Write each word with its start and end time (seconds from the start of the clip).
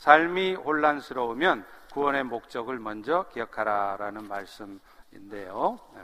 삶이 0.00 0.54
혼란스러우면 0.54 1.66
구원의 1.92 2.24
목적을 2.24 2.78
먼저 2.78 3.26
기억하라라는 3.34 4.28
말씀인데요. 4.28 5.78
네. 5.94 6.00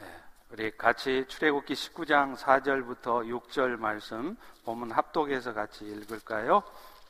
네. 0.00 0.06
우리 0.50 0.76
같이 0.76 1.24
출애굽기 1.26 1.72
19장 1.72 2.36
4절부터 2.36 3.26
6절 3.26 3.78
말씀 3.78 4.36
본문 4.66 4.90
합독해서 4.90 5.54
같이 5.54 5.86
읽을까요? 5.86 6.62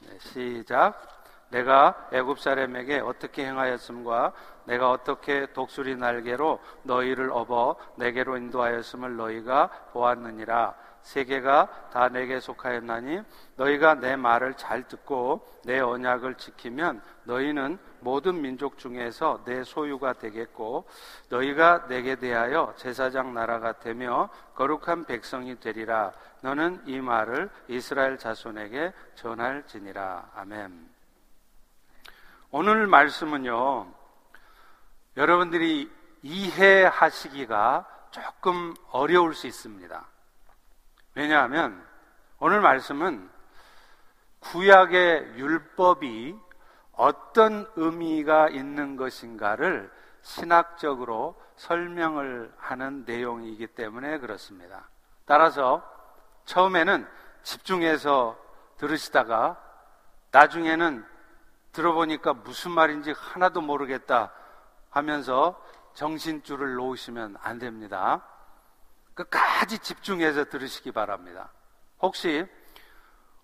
네, 0.02 0.16
시작. 0.20 1.18
내가 1.48 2.10
애굽 2.12 2.38
사람에게 2.38 3.00
어떻게 3.00 3.44
행하였음과 3.44 4.34
내가 4.66 4.92
어떻게 4.92 5.52
독수리 5.52 5.96
날개로 5.96 6.60
너희를 6.84 7.30
업어 7.32 7.74
내게로 7.96 8.36
인도하였음을 8.36 9.16
너희가 9.16 9.88
보았느니라. 9.92 10.87
세계가 11.02 11.90
다 11.92 12.08
내게 12.08 12.40
속하였나니 12.40 13.22
너희가 13.56 13.94
내 13.94 14.16
말을 14.16 14.54
잘 14.54 14.86
듣고 14.86 15.46
내 15.64 15.80
언약을 15.80 16.34
지키면 16.34 17.02
너희는 17.24 17.78
모든 18.00 18.40
민족 18.40 18.78
중에서 18.78 19.42
내 19.44 19.64
소유가 19.64 20.12
되겠고 20.12 20.86
너희가 21.28 21.86
내게 21.88 22.16
대하여 22.16 22.74
제사장 22.76 23.34
나라가 23.34 23.72
되며 23.72 24.28
거룩한 24.54 25.04
백성이 25.06 25.58
되리라. 25.58 26.12
너는 26.40 26.82
이 26.86 27.00
말을 27.00 27.50
이스라엘 27.68 28.18
자손에게 28.18 28.92
전할지니라. 29.14 30.30
아멘. 30.36 30.88
오늘 32.50 32.86
말씀은요, 32.86 33.92
여러분들이 35.16 35.90
이해하시기가 36.22 37.86
조금 38.10 38.74
어려울 38.90 39.34
수 39.34 39.46
있습니다. 39.46 40.06
왜냐하면 41.18 41.84
오늘 42.38 42.60
말씀은 42.60 43.28
구약의 44.38 45.32
율법이 45.34 46.38
어떤 46.92 47.68
의미가 47.74 48.50
있는 48.50 48.94
것인가를 48.94 49.90
신학적으로 50.22 51.34
설명을 51.56 52.54
하는 52.56 53.02
내용이기 53.04 53.66
때문에 53.66 54.18
그렇습니다. 54.20 54.88
따라서 55.24 55.82
처음에는 56.44 57.04
집중해서 57.42 58.38
들으시다가 58.76 59.60
나중에는 60.30 61.04
들어보니까 61.72 62.34
무슨 62.34 62.70
말인지 62.70 63.10
하나도 63.10 63.60
모르겠다 63.60 64.30
하면서 64.90 65.60
정신줄을 65.94 66.74
놓으시면 66.74 67.38
안 67.42 67.58
됩니다. 67.58 68.24
끝까지 69.18 69.80
집중해서 69.80 70.44
들으시기 70.44 70.92
바랍니다. 70.92 71.50
혹시 72.00 72.46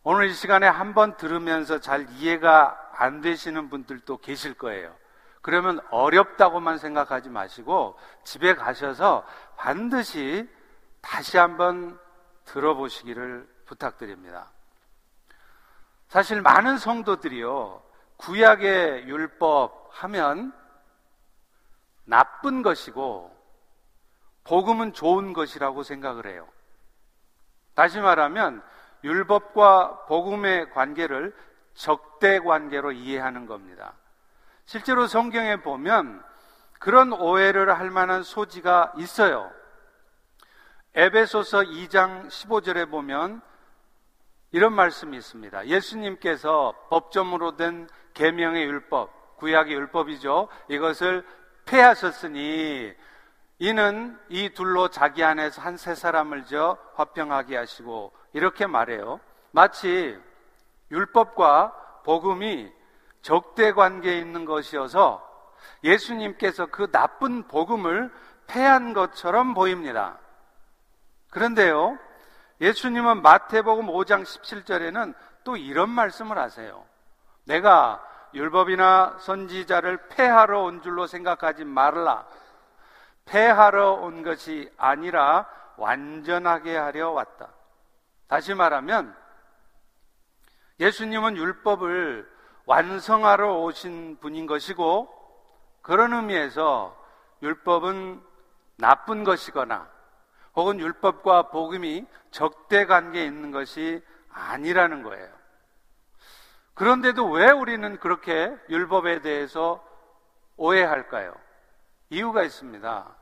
오늘 0.04 0.26
이 0.26 0.34
시간에 0.34 0.68
한번 0.68 1.16
들으면서 1.16 1.80
잘 1.80 2.08
이해가 2.10 2.92
안 2.96 3.20
되시는 3.20 3.70
분들도 3.70 4.18
계실 4.18 4.54
거예요. 4.54 4.94
그러면 5.42 5.80
어렵다고만 5.90 6.78
생각하지 6.78 7.28
마시고 7.28 7.98
집에 8.22 8.54
가셔서 8.54 9.26
반드시 9.56 10.48
다시 11.00 11.38
한번 11.38 11.98
들어보시기를 12.44 13.48
부탁드립니다. 13.66 14.50
사실 16.08 16.40
많은 16.40 16.78
성도들이요, 16.78 17.82
구약의 18.18 19.08
율법 19.08 19.88
하면 19.90 20.52
나쁜 22.04 22.62
것이고 22.62 23.33
복음은 24.44 24.92
좋은 24.92 25.32
것이라고 25.32 25.82
생각을 25.82 26.26
해요. 26.26 26.46
다시 27.74 27.98
말하면 27.98 28.62
율법과 29.02 30.06
복음의 30.06 30.70
관계를 30.70 31.34
적대 31.74 32.38
관계로 32.38 32.92
이해하는 32.92 33.46
겁니다. 33.46 33.94
실제로 34.66 35.06
성경에 35.06 35.56
보면 35.56 36.22
그런 36.78 37.12
오해를 37.12 37.78
할 37.78 37.90
만한 37.90 38.22
소지가 38.22 38.92
있어요. 38.96 39.50
에베소서 40.94 41.62
2장 41.62 42.28
15절에 42.28 42.90
보면 42.90 43.42
이런 44.52 44.72
말씀이 44.72 45.16
있습니다. 45.16 45.66
예수님께서 45.66 46.74
법점으로 46.90 47.56
된 47.56 47.88
계명의 48.14 48.64
율법, 48.64 49.38
구약의 49.38 49.74
율법이죠. 49.74 50.48
이것을 50.68 51.26
폐하셨으니 51.64 52.94
이는 53.64 54.18
이 54.28 54.50
둘로 54.50 54.88
자기 54.88 55.24
안에서 55.24 55.62
한 55.62 55.78
세 55.78 55.94
사람을 55.94 56.44
저 56.44 56.76
화평하게 56.96 57.56
하시고 57.56 58.12
이렇게 58.34 58.66
말해요. 58.66 59.20
마치 59.52 60.18
율법과 60.90 62.02
복음이 62.04 62.70
적대 63.22 63.72
관계에 63.72 64.18
있는 64.18 64.44
것이어서 64.44 65.26
예수님께서 65.82 66.66
그 66.66 66.90
나쁜 66.90 67.44
복음을 67.48 68.12
폐한 68.46 68.92
것처럼 68.92 69.54
보입니다. 69.54 70.18
그런데요, 71.30 71.98
예수님은 72.60 73.22
마태복음 73.22 73.86
5장 73.86 74.24
17절에는 74.24 75.14
또 75.42 75.56
이런 75.56 75.88
말씀을 75.88 76.36
하세요. 76.36 76.84
내가 77.44 78.04
율법이나 78.34 79.16
선지자를 79.20 80.08
폐하러 80.10 80.64
온 80.64 80.82
줄로 80.82 81.06
생각하지 81.06 81.64
말라. 81.64 82.26
폐하러 83.24 83.92
온 83.94 84.22
것이 84.22 84.70
아니라 84.76 85.48
완전하게 85.76 86.76
하려 86.76 87.10
왔다. 87.10 87.52
다시 88.28 88.54
말하면 88.54 89.14
예수님은 90.80 91.36
율법을 91.36 92.30
완성하러 92.66 93.60
오신 93.60 94.18
분인 94.20 94.46
것이고 94.46 95.08
그런 95.82 96.12
의미에서 96.12 96.96
율법은 97.42 98.22
나쁜 98.76 99.24
것이거나 99.24 99.88
혹은 100.56 100.80
율법과 100.80 101.50
복음이 101.50 102.06
적대 102.30 102.86
관계에 102.86 103.24
있는 103.24 103.50
것이 103.50 104.02
아니라는 104.30 105.02
거예요. 105.02 105.28
그런데도 106.74 107.30
왜 107.30 107.50
우리는 107.50 107.98
그렇게 107.98 108.56
율법에 108.68 109.20
대해서 109.20 109.84
오해할까요? 110.56 111.34
이유가 112.10 112.42
있습니다. 112.42 113.16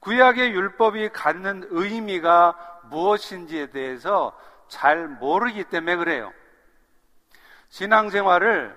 구약의 0.00 0.52
율법이 0.52 1.10
갖는 1.10 1.66
의미가 1.70 2.80
무엇인지에 2.84 3.70
대해서 3.70 4.36
잘 4.68 5.08
모르기 5.08 5.64
때문에 5.64 5.96
그래요. 5.96 6.32
신앙생활을 7.68 8.76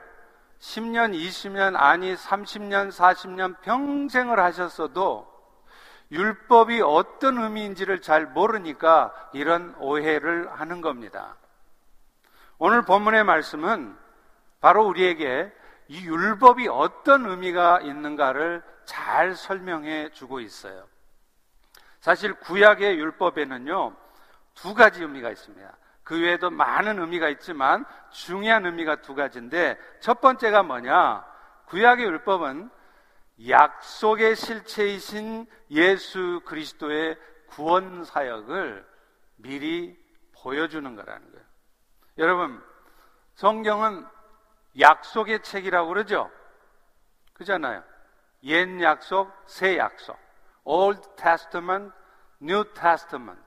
10년, 0.59 1.13
20년, 1.13 1.75
아니 1.77 2.15
30년, 2.15 2.91
40년 2.91 3.61
평생을 3.61 4.39
하셨어도 4.39 5.29
율법이 6.11 6.81
어떤 6.81 7.37
의미인지를 7.37 8.01
잘 8.01 8.25
모르니까 8.25 9.13
이런 9.33 9.75
오해를 9.79 10.51
하는 10.51 10.81
겁니다. 10.81 11.35
오늘 12.57 12.81
본문의 12.81 13.23
말씀은 13.23 13.95
바로 14.59 14.85
우리에게 14.87 15.53
이 15.87 16.05
율법이 16.05 16.67
어떤 16.67 17.25
의미가 17.25 17.81
있는가를 17.81 18.63
잘 18.89 19.35
설명해 19.35 20.09
주고 20.13 20.39
있어요. 20.39 20.87
사실 21.99 22.33
구약의 22.33 22.97
율법에는요, 22.97 23.95
두 24.55 24.73
가지 24.73 25.03
의미가 25.03 25.29
있습니다. 25.29 25.77
그 26.03 26.19
외에도 26.19 26.49
많은 26.49 26.97
의미가 26.99 27.29
있지만 27.29 27.85
중요한 28.09 28.65
의미가 28.65 29.01
두 29.01 29.13
가지인데 29.13 29.77
첫 29.99 30.21
번째가 30.21 30.63
뭐냐? 30.63 31.23
구약의 31.67 32.03
율법은 32.03 32.71
약속의 33.47 34.35
실체이신 34.35 35.45
예수 35.69 36.41
그리스도의 36.45 37.15
구원 37.45 38.03
사역을 38.03 38.87
미리 39.35 39.95
보여주는 40.41 40.95
거라는 40.95 41.31
거예요. 41.31 41.45
여러분, 42.17 42.63
성경은 43.35 44.03
약속의 44.79 45.43
책이라고 45.43 45.89
그러죠? 45.89 46.31
그잖아요. 47.33 47.83
옛 48.43 48.81
약속, 48.81 49.31
새 49.45 49.77
약속. 49.77 50.17
Old 50.63 51.01
Testament, 51.15 51.93
New 52.41 52.63
Testament. 52.73 53.41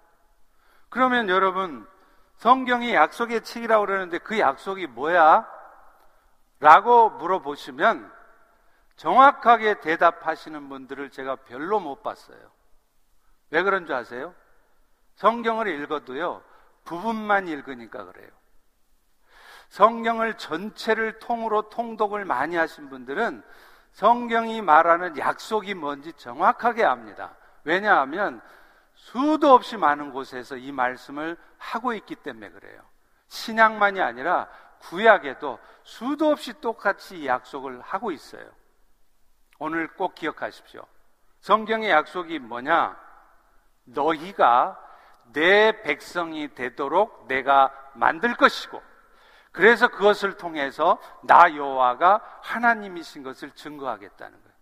그러면 0.89 1.29
여러분, 1.29 1.87
성경이 2.37 2.95
약속의 2.95 3.45
책이라고 3.45 3.87
그러는데 3.87 4.19
그 4.19 4.39
약속이 4.39 4.89
뭐야? 4.89 5.49
라고 6.61 7.11
물어보시면 7.11 8.13
정확하게 8.97 9.81
대답하시는 9.81 10.69
분들을 10.69 11.11
제가 11.11 11.37
별로 11.37 11.81
못 11.81 12.03
봤어요. 12.03 12.39
왜 13.51 13.63
그런 13.63 13.87
줄 13.87 13.95
아세요? 13.95 14.35
성경을 15.17 15.69
읽어도요, 15.69 16.43
부분만 16.85 17.49
읽으니까 17.49 18.05
그래요. 18.05 18.31
성경을 19.69 20.37
전체를 20.37 21.19
통으로 21.19 21.69
통독을 21.71 22.25
많이 22.25 22.57
하신 22.57 22.91
분들은 22.91 23.43
성경이 23.93 24.63
말하는 24.63 25.19
약속이 25.19 25.75
뭔지 25.75 26.13
정확하게 26.15 26.85
압니다. 26.85 27.35
왜냐하면 27.65 28.41
수도 28.95 29.53
없이 29.53 29.77
많은 29.77 30.13
곳에서 30.13 30.57
이 30.57 30.73
말씀을 30.73 31.37
하고 31.59 31.93
있기 31.93 32.17
때문에 32.17 32.51
그래요. 32.51 32.81
신약만이 33.29 34.01
아니라 34.01 34.49
구약에도 34.81 35.59
수도 35.85 36.31
없이 36.31 36.53
똑같이 36.61 37.27
약속을 37.27 37.81
하고 37.81 38.11
있어요. 38.11 38.45
오늘 39.59 39.89
꼭 39.95 40.15
기억하십시오. 40.15 40.85
성경의 41.41 41.91
약속이 41.91 42.39
뭐냐? 42.41 42.97
너희가 43.85 44.79
내 45.33 45.83
백성이 45.83 46.55
되도록 46.55 47.27
내가 47.29 47.73
만들 47.95 48.35
것이고 48.35 48.83
그래서 49.53 49.89
그것을 49.89 50.39
통해서 50.39 50.99
나 51.23 51.55
여호와가 51.55 52.23
하나님이신 52.43 53.23
것을 53.23 53.51
증거하겠다는 53.53 54.33
거예요. 54.33 54.53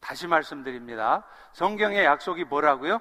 다시 0.00 0.26
말씀드립니다. 0.26 1.24
성경의 1.52 2.04
약속이 2.04 2.44
뭐라고요? 2.44 3.00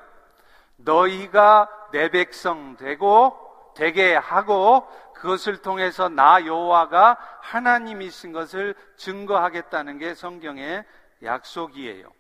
너희가 0.78 1.70
내 1.92 2.10
백성 2.10 2.78
되고 2.78 3.40
되게 3.76 4.16
하고 4.16 4.88
그것을 5.16 5.58
통해서 5.58 6.08
나 6.08 6.46
여호와가 6.46 7.18
하나님이신 7.42 8.32
것을 8.32 8.76
증거하겠다는 8.98 9.98
게 9.98 10.14
성경의 10.14 10.86
약속이에요. 11.24 12.12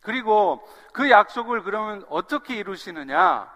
그리고 0.00 0.66
그 0.92 1.10
약속을 1.10 1.62
그러면 1.62 2.04
어떻게 2.08 2.56
이루시느냐? 2.56 3.52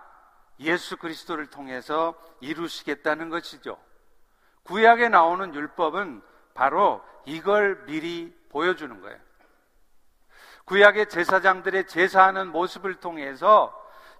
예수 0.61 0.97
그리스도를 0.97 1.47
통해서 1.47 2.15
이루시겠다는 2.41 3.31
것이죠. 3.31 3.79
구약에 4.67 5.09
나오는 5.09 5.55
율법은 5.55 6.23
바로 6.55 7.03
이걸 7.25 7.85
미리 7.87 8.35
보여주는 8.51 9.01
거예요. 9.01 9.19
구약의 10.65 11.09
제사장들의 11.09 11.87
제사하는 11.87 12.49
모습을 12.49 12.97
통해서 12.97 13.73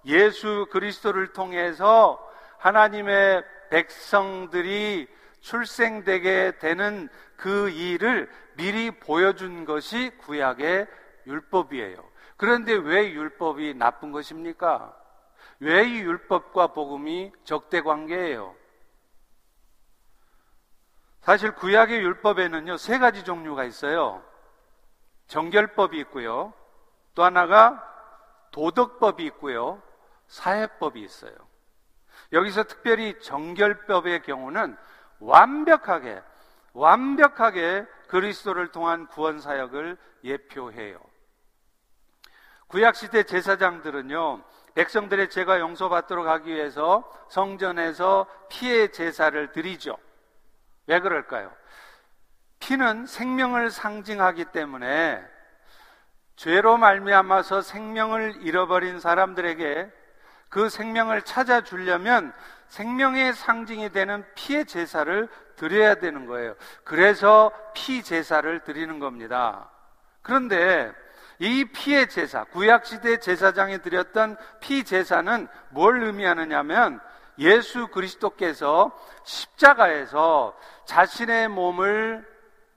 예수 0.05 0.67
그리스도를 0.71 1.33
통해서 1.33 2.23
하나님의 2.59 3.43
백성들이 3.69 5.07
출생되게 5.41 6.59
되는 6.59 7.09
그 7.35 7.69
일을 7.69 8.29
미리 8.55 8.91
보여준 8.91 9.65
것이 9.65 10.11
구약의 10.19 10.87
율법이에요. 11.27 12.03
그런데 12.37 12.73
왜 12.73 13.11
율법이 13.11 13.73
나쁜 13.75 14.11
것입니까? 14.11 14.95
왜 15.59 15.85
이 15.85 15.99
율법과 15.99 16.67
복음이 16.67 17.31
적대 17.43 17.81
관계예요? 17.81 18.55
사실 21.27 21.51
구약의 21.51 21.99
율법에는요, 21.99 22.77
세 22.77 22.99
가지 22.99 23.25
종류가 23.25 23.65
있어요. 23.65 24.23
정결법이 25.27 25.99
있고요. 25.99 26.53
또 27.15 27.23
하나가 27.25 27.83
도덕법이 28.51 29.25
있고요. 29.25 29.83
사회법이 30.27 31.01
있어요. 31.01 31.33
여기서 32.31 32.63
특별히 32.63 33.19
정결법의 33.19 34.21
경우는 34.21 34.77
완벽하게, 35.19 36.23
완벽하게 36.71 37.85
그리스도를 38.07 38.71
통한 38.71 39.07
구원 39.07 39.41
사역을 39.41 39.97
예표해요. 40.23 40.97
구약시대 42.67 43.23
제사장들은요, 43.23 44.43
백성들의 44.75 45.29
죄가 45.29 45.59
용서받도록 45.59 46.25
하기 46.25 46.53
위해서 46.53 47.03
성전에서 47.27 48.27
피해 48.47 48.87
제사를 48.87 49.51
드리죠. 49.51 49.97
왜 50.87 50.99
그럴까요? 50.99 51.51
피는 52.59 53.05
생명을 53.05 53.69
상징하기 53.69 54.45
때문에 54.45 55.23
죄로 56.35 56.77
말미암아서 56.77 57.61
생명을 57.61 58.39
잃어버린 58.41 58.99
사람들에게 58.99 59.91
그 60.49 60.69
생명을 60.69 61.23
찾아주려면 61.23 62.33
생명의 62.69 63.33
상징이 63.33 63.91
되는 63.91 64.25
피의 64.35 64.65
제사를 64.65 65.27
드려야 65.55 65.95
되는 65.95 66.25
거예요. 66.25 66.55
그래서 66.83 67.51
피 67.73 68.03
제사를 68.03 68.59
드리는 68.61 68.99
겁니다. 68.99 69.69
그런데 70.21 70.91
이 71.39 71.65
피의 71.65 72.09
제사, 72.09 72.43
구약시대 72.45 73.19
제사장이 73.19 73.81
드렸던 73.81 74.37
피 74.59 74.83
제사는 74.83 75.47
뭘 75.69 76.03
의미하느냐면 76.03 76.99
예수 77.39 77.87
그리스도께서 77.87 78.91
십자가에서 79.23 80.57
자신의 80.87 81.49
몸을 81.49 82.25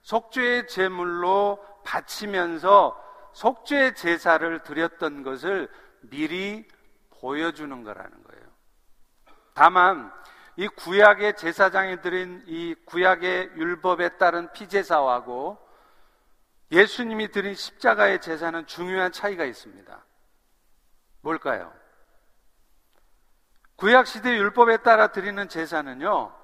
속죄의 0.01 0.67
제물로 0.67 1.65
바치면서 1.85 2.99
속죄 3.33 3.93
제사를 3.93 4.61
드렸던 4.63 5.23
것을 5.23 5.69
미리 6.01 6.67
보여주는 7.21 7.83
거라는 7.83 8.23
거예요. 8.23 8.43
다만 9.53 10.11
이 10.57 10.67
구약의 10.67 11.37
제사장이 11.37 12.01
드린 12.01 12.43
이 12.47 12.75
구약의 12.85 13.51
율법에 13.55 14.17
따른 14.17 14.51
피제사하고 14.51 15.57
예수님이 16.71 17.31
드린 17.31 17.55
십자가의 17.55 18.19
제사는 18.19 18.67
중요한 18.67 19.13
차이가 19.13 19.45
있습니다. 19.45 20.05
뭘까요? 21.21 21.73
구약 23.77 24.05
시대 24.05 24.35
율법에 24.35 24.77
따라 24.77 25.11
드리는 25.11 25.47
제사는요. 25.47 26.40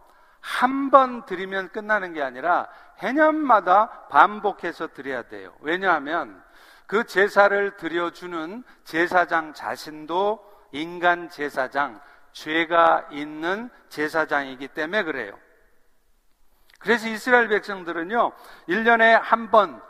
한 0.48 0.90
번 0.90 1.26
드리면 1.26 1.70
끝나는 1.74 2.14
게 2.14 2.22
아니라 2.24 2.70
해년마다 3.00 4.08
반복해서 4.08 4.88
드려야 4.88 5.24
돼요. 5.24 5.54
왜냐하면 5.60 6.42
그 6.88 7.04
제사를 7.06 7.76
드려주는 7.76 8.64
제사장 8.86 9.54
자신도 9.54 10.40
인간 10.72 11.30
제사장, 11.30 12.00
죄가 12.32 13.10
있는 13.12 13.70
제사장이기 13.90 14.70
때문에 14.70 15.04
그래요. 15.04 15.38
그래서 16.80 17.10
이스라엘 17.10 17.50
백성들은요, 17.50 18.32
1년에 18.70 19.20
한 19.22 19.52
번 19.52 19.82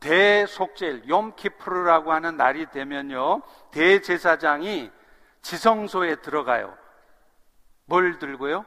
대속죄일, 0.00 1.02
욤키프르라고 1.06 2.12
하는 2.12 2.38
날이 2.38 2.64
되면요, 2.70 3.42
대제사장이 3.72 4.90
지성소에 5.42 6.16
들어가요. 6.22 6.74
뭘 7.84 8.18
들고요? 8.18 8.64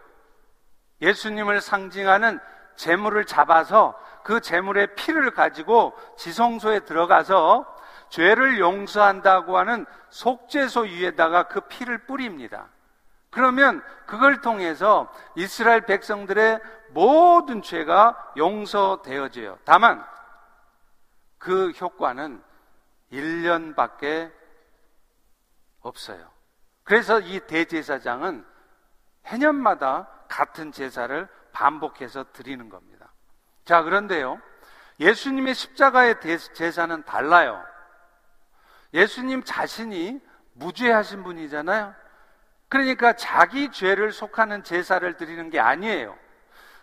예수님을 1.02 1.62
상징하는 1.62 2.40
재물을 2.76 3.26
잡아서 3.26 4.00
그 4.24 4.40
재물의 4.40 4.96
피를 4.96 5.32
가지고 5.32 5.94
지성소에 6.18 6.82
들어가서 6.82 7.66
죄를 8.10 8.60
용서한다고 8.60 9.58
하는 9.58 9.86
속죄소 10.10 10.82
위에다가 10.82 11.44
그 11.44 11.62
피를 11.62 12.06
뿌립니다. 12.06 12.68
그러면 13.30 13.82
그걸 14.06 14.42
통해서 14.42 15.12
이스라엘 15.36 15.86
백성들의 15.86 16.60
모든 16.90 17.62
죄가 17.62 18.34
용서되어져요. 18.36 19.58
다만 19.64 20.06
그 21.38 21.72
효과는 21.72 22.44
1년밖에 23.12 24.32
없어요. 25.82 26.30
그래서 26.84 27.20
이 27.20 27.40
대제사장은 27.40 28.46
해년마다 29.26 30.08
같은 30.32 30.72
제사를 30.72 31.28
반복해서 31.52 32.26
드리는 32.32 32.70
겁니다. 32.70 33.12
자, 33.66 33.84
그런데요. 33.84 34.42
예수님의 35.00 35.54
십자가의 35.54 36.16
제사는 36.54 37.04
달라요. 37.04 37.62
예수님 38.94 39.44
자신이 39.44 40.22
무죄하신 40.54 41.24
분이잖아요. 41.24 41.94
그러니까 42.70 43.14
자기 43.14 43.72
죄를 43.72 44.14
속하는 44.14 44.64
제사를 44.64 45.18
드리는 45.18 45.50
게 45.50 45.60
아니에요. 45.60 46.18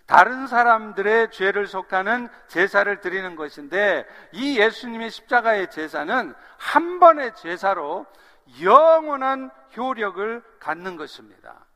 다른 0.04 0.46
사람들의 0.46 1.30
죄를 1.30 1.66
속하는 1.66 2.28
제사를 2.48 3.00
드리는 3.00 3.34
것인데 3.34 4.06
이 4.32 4.58
예수님의 4.58 5.10
십자가의 5.10 5.70
제사는 5.70 6.34
한 6.58 7.00
번의 7.00 7.34
제사로 7.34 8.06
영원한 8.62 9.50
효력을 9.76 10.42
갖는 10.60 10.96
것입니다. 10.96 11.66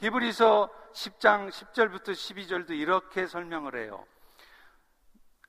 히브리서 0.00 0.79
10장 0.92 1.50
10절부터 1.50 2.10
12절도 2.10 2.70
이렇게 2.70 3.26
설명을 3.26 3.76
해요. 3.76 4.04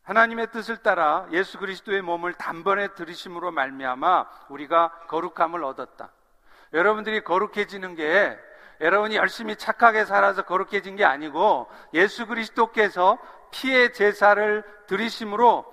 하나님의 0.03 0.51
뜻을 0.51 0.77
따라 0.77 1.27
예수 1.31 1.57
그리스도의 1.59 2.01
몸을 2.01 2.33
단번에 2.33 2.89
들이심으로 2.95 3.51
말미암아 3.51 4.47
우리가 4.49 5.05
거룩함을 5.07 5.63
얻었다. 5.63 6.11
여러분들이 6.73 7.23
거룩해지는 7.23 7.95
게 7.95 8.37
여러분이 8.79 9.15
열심히 9.15 9.55
착하게 9.55 10.05
살아서 10.05 10.41
거룩해진 10.43 10.95
게 10.95 11.05
아니고 11.05 11.69
예수 11.93 12.25
그리스도께서 12.25 13.19
피의 13.51 13.93
제사를 13.93 14.63
들이심으로 14.87 15.71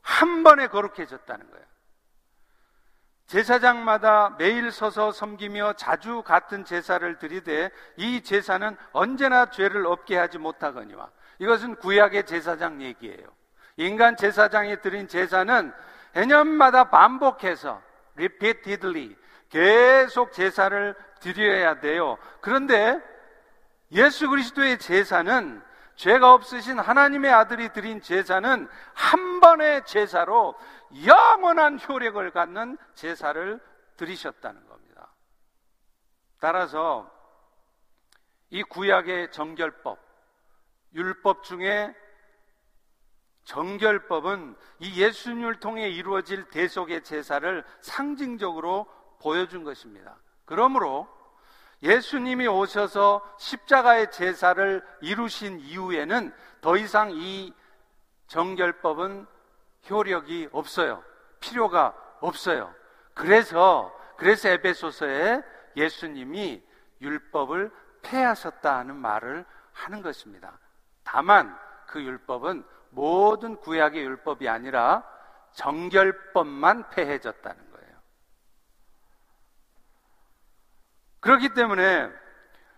한 0.00 0.42
번에 0.42 0.68
거룩해졌다는 0.68 1.50
거예요. 1.50 1.66
제사장마다 3.30 4.34
매일 4.38 4.72
서서 4.72 5.12
섬기며 5.12 5.74
자주 5.74 6.20
같은 6.22 6.64
제사를 6.64 7.16
드리되 7.20 7.70
이 7.96 8.22
제사는 8.22 8.76
언제나 8.90 9.50
죄를 9.50 9.86
없게 9.86 10.16
하지 10.16 10.38
못하거니와 10.38 11.08
이것은 11.38 11.76
구약의 11.76 12.26
제사장 12.26 12.82
얘기예요. 12.82 13.24
인간 13.76 14.16
제사장이 14.16 14.80
드린 14.80 15.06
제사는 15.06 15.72
해년마다 16.16 16.90
반복해서 16.90 17.80
repeatedly 18.16 19.14
계속 19.48 20.32
제사를 20.32 20.96
드려야 21.20 21.78
돼요. 21.78 22.18
그런데 22.40 23.00
예수 23.92 24.28
그리스도의 24.28 24.78
제사는 24.80 25.62
죄가 25.94 26.32
없으신 26.32 26.80
하나님의 26.80 27.30
아들이 27.30 27.68
드린 27.68 28.00
제사는 28.00 28.68
한 28.94 29.40
번의 29.40 29.84
제사로 29.84 30.56
영원한 31.04 31.78
효력을 31.78 32.30
갖는 32.30 32.76
제사를 32.94 33.60
드리셨다는 33.96 34.66
겁니다. 34.66 35.12
따라서 36.38 37.10
이 38.50 38.62
구약의 38.62 39.30
정결법, 39.30 39.98
율법 40.94 41.44
중에 41.44 41.94
정결법은 43.44 44.56
이 44.80 45.00
예수님을 45.00 45.60
통해 45.60 45.88
이루어질 45.88 46.48
대속의 46.50 47.04
제사를 47.04 47.64
상징적으로 47.80 48.86
보여준 49.20 49.64
것입니다. 49.64 50.18
그러므로 50.44 51.08
예수님이 51.82 52.46
오셔서 52.46 53.22
십자가의 53.38 54.10
제사를 54.10 54.84
이루신 55.00 55.60
이후에는 55.60 56.34
더 56.60 56.76
이상 56.76 57.10
이 57.12 57.54
정결법은 58.26 59.26
효력이 59.88 60.48
없어요. 60.52 61.02
필요가 61.40 61.94
없어요. 62.20 62.74
그래서 63.14 63.94
그래서 64.16 64.48
에베소서에 64.50 65.42
예수님이 65.76 66.62
율법을 67.00 67.70
폐하셨다는 68.02 68.94
말을 68.96 69.46
하는 69.72 70.02
것입니다. 70.02 70.58
다만 71.04 71.56
그 71.86 72.02
율법은 72.02 72.64
모든 72.90 73.56
구약의 73.56 74.02
율법이 74.02 74.48
아니라 74.48 75.04
정결법만 75.52 76.90
폐해졌다는 76.90 77.70
거예요. 77.70 77.96
그렇기 81.20 81.54
때문에 81.54 82.10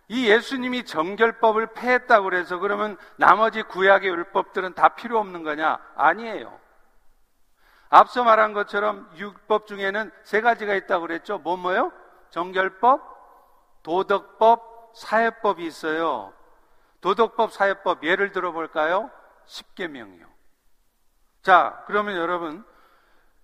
이 0.09 0.28
예수님이 0.28 0.85
정결법을 0.85 1.73
폐했다고 1.75 2.25
그래서 2.25 2.59
그러면 2.59 2.97
나머지 3.16 3.62
구약의 3.62 4.09
율법들은 4.11 4.75
다 4.75 4.90
필요 4.90 5.18
없는 5.18 5.42
거냐? 5.42 5.78
아니에요. 5.97 6.62
앞서 7.94 8.25
말한 8.25 8.54
것처럼 8.54 9.06
율법 9.16 9.66
중에는 9.66 10.11
세 10.25 10.40
가지가 10.40 10.72
있다고 10.75 11.02
그랬죠. 11.02 11.38
뭐 11.38 11.58
뭐요? 11.58 11.92
정결법, 12.30 13.82
도덕법, 13.82 14.92
사회법이 14.96 15.66
있어요. 15.66 16.32
도덕법, 17.02 17.52
사회법 17.52 18.02
예를 18.04 18.32
들어 18.32 18.52
볼까요? 18.52 19.11
십계명이요. 19.44 20.26
자, 21.42 21.84
그러면 21.87 22.16
여러분 22.16 22.64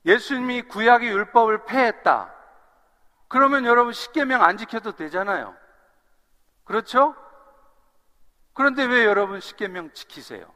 예수님이 0.06 0.62
구약의 0.62 1.10
율법을 1.10 1.66
폐했다. 1.66 2.32
그러면 3.28 3.66
여러분 3.66 3.92
십계명 3.92 4.42
안 4.42 4.56
지켜도 4.56 4.92
되잖아요. 4.92 5.54
그렇죠? 6.64 7.14
그런데 8.54 8.84
왜 8.86 9.04
여러분 9.04 9.40
십계명 9.40 9.92
지키세요? 9.92 10.50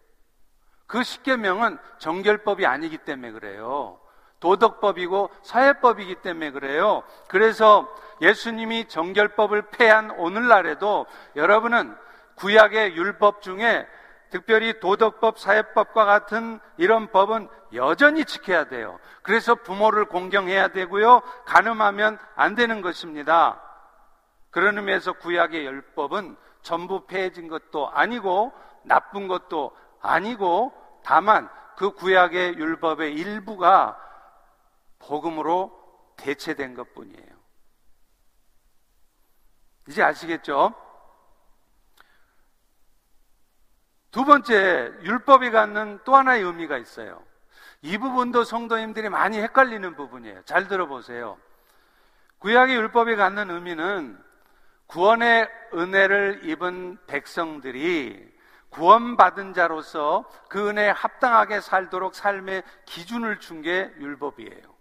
그 0.92 1.02
십계명은 1.02 1.78
정결법이 1.96 2.66
아니기 2.66 2.99
때문에 2.99 3.32
그래요. 3.32 3.99
도덕법이고 4.40 5.30
사회법이기 5.40 6.16
때문에 6.16 6.50
그래요. 6.50 7.02
그래서 7.28 7.88
예수님이 8.20 8.88
정결법을 8.88 9.70
폐한 9.70 10.11
오늘날에도 10.11 11.06
여러분은 11.34 11.96
구약의 12.34 12.94
율법 12.94 13.40
중에 13.40 13.87
특별히 14.28 14.80
도덕법, 14.80 15.38
사회법과 15.38 16.04
같은 16.04 16.61
이런 16.76 17.11
법은 17.11 17.49
여전히 17.72 18.26
지켜야 18.26 18.64
돼요. 18.64 18.99
그래서 19.22 19.54
부모를 19.54 20.04
공경해야 20.04 20.68
되고요. 20.68 21.22
가늠하면 21.46 22.18
안 22.37 22.54
되는 22.54 22.82
것입니다. 22.82 23.62
그런 24.50 24.76
의미에서 24.76 25.14
구약의 25.14 25.64
율법은 25.64 26.37
전부 26.61 27.06
폐해진 27.06 27.49
것도 27.49 27.88
아니고 27.88 28.52
나쁜 28.82 29.26
것도 29.26 29.75
아니고 30.02 30.82
다만 31.02 31.49
그 31.76 31.92
구약의 31.92 32.54
율법의 32.56 33.14
일부가 33.14 33.99
복음으로 34.99 35.73
대체된 36.16 36.75
것 36.75 36.94
뿐이에요. 36.94 37.32
이제 39.88 40.02
아시겠죠? 40.02 40.75
두 44.12 44.25
번째, 44.25 44.92
율법이 45.02 45.50
갖는 45.50 46.00
또 46.04 46.14
하나의 46.14 46.42
의미가 46.42 46.76
있어요. 46.78 47.25
이 47.80 47.99
부분도 47.99 48.44
성도님들이 48.44 49.09
많이 49.09 49.38
헷갈리는 49.38 49.97
부분이에요. 49.97 50.42
잘 50.44 50.68
들어보세요. 50.68 51.38
구약의 52.38 52.76
율법이 52.76 53.16
갖는 53.16 53.50
의미는 53.50 54.23
구원의 54.87 55.49
은혜를 55.75 56.40
입은 56.44 56.99
백성들이 57.06 58.32
구원받은 58.73 59.55
자로서 59.55 60.25
그 60.49 60.69
은혜에 60.69 60.91
합당하게 60.91 61.61
살도록 61.61 62.14
삶의 62.14 62.62
기준을 62.87 63.38
준 63.41 63.62
게 63.62 63.93
율법이에요. 63.99 64.73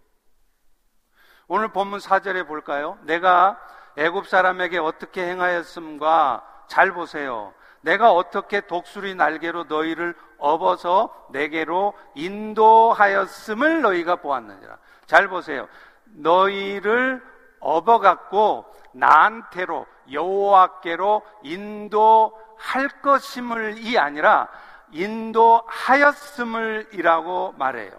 오늘 1.46 1.68
본문 1.68 1.98
4절에 2.00 2.46
볼까요? 2.46 2.98
내가 3.02 3.58
애굽 3.96 4.26
사람에게 4.26 4.78
어떻게 4.78 5.24
행하였음과 5.28 6.64
잘 6.66 6.92
보세요. 6.92 7.52
내가 7.82 8.12
어떻게 8.12 8.62
독수리 8.62 9.14
날개로 9.14 9.64
너희를 9.64 10.14
업어서 10.38 11.14
내게로 11.30 11.92
인도하였음을 12.14 13.82
너희가 13.82 14.16
보았느니라. 14.16 14.78
잘 15.06 15.28
보세요. 15.28 15.68
너희를 16.06 17.22
업어갖고 17.60 18.64
나한테로 18.94 19.86
여호와께로 20.10 21.22
인도 21.42 22.32
할 22.62 22.88
것임을이 22.88 23.98
아니라 23.98 24.48
인도하였음을이라고 24.92 27.54
말해요. 27.58 27.90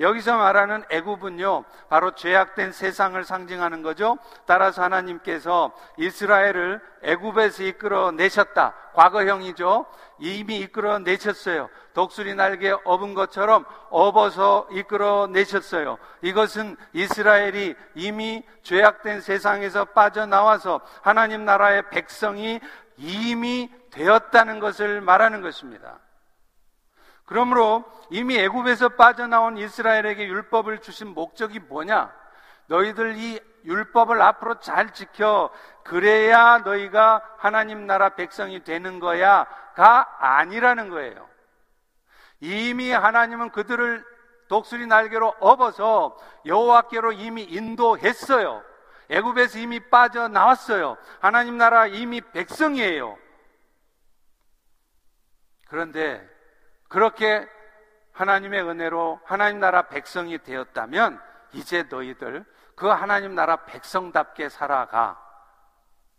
여기서 0.00 0.36
말하는 0.36 0.82
애굽은요, 0.90 1.64
바로 1.88 2.16
죄악된 2.16 2.72
세상을 2.72 3.22
상징하는 3.22 3.82
거죠. 3.82 4.18
따라서 4.44 4.82
하나님께서 4.82 5.72
이스라엘을 5.98 6.80
애굽에서 7.02 7.62
이끌어 7.62 8.10
내셨다. 8.10 8.74
과거형이죠. 8.94 9.86
이미 10.18 10.58
이끌어 10.58 10.98
내셨어요. 10.98 11.70
독수리 11.92 12.34
날개 12.34 12.74
업은 12.84 13.14
것처럼 13.14 13.64
업어서 13.90 14.66
이끌어 14.72 15.28
내셨어요. 15.28 15.98
이것은 16.22 16.76
이스라엘이 16.92 17.76
이미 17.94 18.42
죄악된 18.64 19.20
세상에서 19.20 19.84
빠져나와서 19.86 20.80
하나님 21.02 21.44
나라의 21.44 21.88
백성이 21.90 22.60
이미 22.96 23.70
되었다는 23.90 24.60
것을 24.60 25.00
말하는 25.00 25.40
것입니다. 25.40 25.98
그러므로 27.24 27.84
이미 28.10 28.38
애굽에서 28.38 28.90
빠져나온 28.90 29.56
이스라엘에게 29.56 30.26
율법을 30.26 30.80
주신 30.80 31.08
목적이 31.08 31.60
뭐냐? 31.60 32.12
너희들 32.66 33.16
이 33.16 33.40
율법을 33.64 34.20
앞으로 34.20 34.60
잘 34.60 34.92
지켜 34.92 35.50
그래야 35.84 36.58
너희가 36.58 37.22
하나님 37.38 37.86
나라 37.86 38.10
백성이 38.10 38.62
되는 38.62 39.00
거야가 39.00 40.16
아니라는 40.18 40.90
거예요. 40.90 41.28
이미 42.40 42.90
하나님은 42.90 43.50
그들을 43.50 44.04
독수리 44.48 44.86
날개로 44.86 45.34
업어서 45.40 46.16
여호와께로 46.44 47.12
이미 47.12 47.42
인도했어요. 47.42 48.62
애굽에서 49.10 49.58
이미 49.58 49.80
빠져나왔어요. 49.90 50.96
하나님 51.20 51.56
나라 51.58 51.86
이미 51.86 52.20
백성이에요. 52.20 53.18
그런데 55.68 56.26
그렇게 56.88 57.48
하나님의 58.12 58.62
은혜로 58.62 59.20
하나님 59.24 59.58
나라 59.58 59.88
백성이 59.88 60.38
되었다면 60.38 61.20
이제 61.52 61.82
너희들 61.84 62.44
그 62.76 62.86
하나님 62.86 63.34
나라 63.34 63.64
백성답게 63.64 64.48
살아가. 64.48 65.20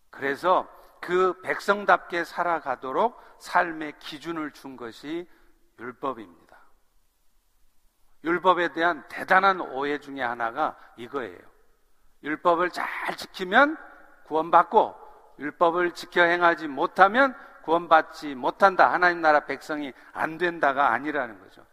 그래서 0.10 0.68
그 1.02 1.40
백성답게 1.42 2.24
살아가도록 2.24 3.22
삶의 3.40 4.00
기준을 4.00 4.52
준 4.52 4.76
것이 4.76 5.30
율법입니다. 5.80 6.58
율법에 8.24 8.74
대한 8.74 9.08
대단한 9.08 9.62
오해 9.62 10.00
중에 10.00 10.22
하나가 10.22 10.78
이거예요. 10.98 11.55
율법을 12.26 12.72
잘 12.72 12.88
지키면 13.16 13.78
구원받고 14.26 14.96
율법을 15.40 15.92
지켜 15.92 16.24
행하지 16.24 16.68
못하면 16.68 17.36
구원받지 17.64 18.36
못한다. 18.36 18.92
하나님 18.92 19.22
나라 19.22 19.42
백성이 19.42 19.94
안 20.14 20.38
된다가 20.38 20.92
아니라는 20.92 21.40
거죠. 21.40 21.64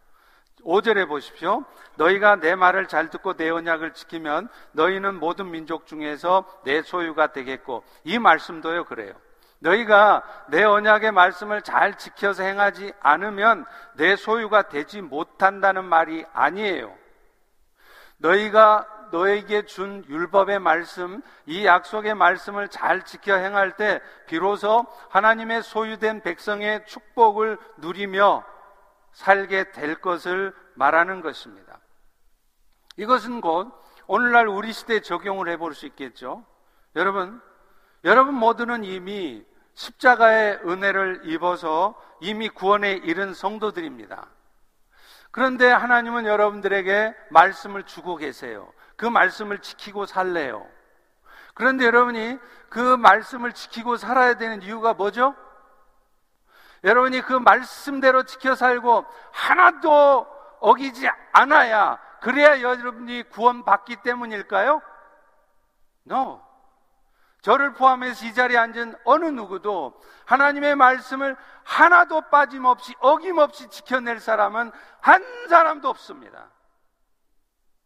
5절에 0.63 1.07
보십시오. 1.07 1.65
너희가 1.95 2.37
내 2.37 2.55
말을 2.55 2.87
잘 2.87 3.09
듣고 3.09 3.33
내 3.33 3.49
언약을 3.49 3.93
지키면 3.93 4.47
너희는 4.71 5.15
모든 5.15 5.51
민족 5.51 5.87
중에서 5.87 6.45
내 6.63 6.81
소유가 6.81 7.27
되겠고 7.27 7.83
이 8.05 8.17
말씀도요 8.17 8.85
그래요. 8.85 9.13
너희가 9.59 10.23
내 10.49 10.63
언약의 10.63 11.11
말씀을 11.11 11.61
잘 11.61 11.97
지켜서 11.97 12.43
행하지 12.43 12.93
않으면 12.99 13.65
내 13.95 14.15
소유가 14.15 14.63
되지 14.63 15.01
못한다는 15.01 15.85
말이 15.85 16.25
아니에요. 16.33 16.93
너희가 18.17 18.87
너에게 19.13 19.65
준 19.65 20.03
율법의 20.09 20.57
말씀, 20.57 21.21
이 21.45 21.67
약속의 21.67 22.15
말씀을 22.15 22.67
잘 22.67 23.05
지켜 23.05 23.35
행할 23.35 23.75
때 23.75 24.01
비로소 24.25 24.87
하나님의 25.09 25.61
소유된 25.61 26.23
백성의 26.23 26.87
축복을 26.87 27.59
누리며 27.77 28.43
살게 29.11 29.71
될 29.71 30.01
것을 30.01 30.51
말하는 30.73 31.21
것입니다. 31.21 31.79
이것은 32.97 33.39
곧 33.39 33.71
오늘날 34.07 34.47
우리 34.47 34.73
시대에 34.73 35.01
적용을 35.01 35.47
해볼 35.49 35.75
수 35.75 35.85
있겠죠. 35.85 36.43
여러분, 36.95 37.39
여러분 38.05 38.33
모두는 38.33 38.83
이미 38.83 39.45
십자가의 39.75 40.61
은혜를 40.65 41.21
입어서 41.25 41.93
이미 42.19 42.49
구원에 42.49 42.93
이른 42.93 43.35
성도들입니다. 43.35 44.27
그런데 45.29 45.69
하나님은 45.69 46.25
여러분들에게 46.25 47.15
말씀을 47.29 47.83
주고 47.83 48.15
계세요. 48.15 48.71
그 48.95 49.05
말씀을 49.05 49.59
지키고 49.59 50.05
살래요. 50.05 50.67
그런데 51.53 51.85
여러분이 51.85 52.39
그 52.69 52.79
말씀을 52.97 53.53
지키고 53.53 53.97
살아야 53.97 54.35
되는 54.35 54.61
이유가 54.61 54.93
뭐죠? 54.93 55.35
여러분이 56.83 57.21
그 57.21 57.33
말씀대로 57.33 58.23
지켜 58.23 58.55
살고 58.55 59.05
하나도 59.31 60.27
어기지 60.59 61.07
않아야 61.31 61.99
그래야 62.21 62.61
여러분이 62.61 63.23
구원받기 63.29 63.97
때문일까요? 63.97 64.81
No. 66.09 66.41
저를 67.41 67.73
포함해서 67.73 68.25
이 68.25 68.33
자리에 68.33 68.57
앉은 68.57 68.95
어느 69.03 69.25
누구도 69.25 69.99
하나님의 70.25 70.75
말씀을 70.75 71.35
하나도 71.63 72.29
빠짐없이 72.29 72.95
어김없이 72.99 73.69
지켜낼 73.69 74.21
사람은 74.21 74.71
한 75.01 75.23
사람도 75.49 75.89
없습니다. 75.89 76.49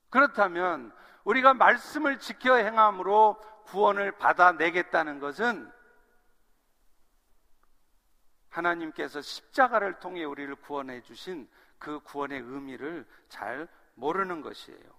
그렇다면 0.10 0.92
우리가 1.24 1.54
말씀을 1.54 2.20
지켜 2.20 2.56
행함으로 2.56 3.40
구원을 3.66 4.14
받아내겠다는 4.14 5.20
것은 5.20 5.72
하나님께서 8.50 9.22
십자가를 9.22 10.00
통해 10.00 10.24
우리를 10.24 10.56
구원해 10.56 11.02
주신 11.02 11.48
그 11.78 12.00
구원의 12.00 12.40
의미를 12.40 13.06
잘 13.30 13.68
모르는 13.96 14.42
것이에요. 14.42 14.98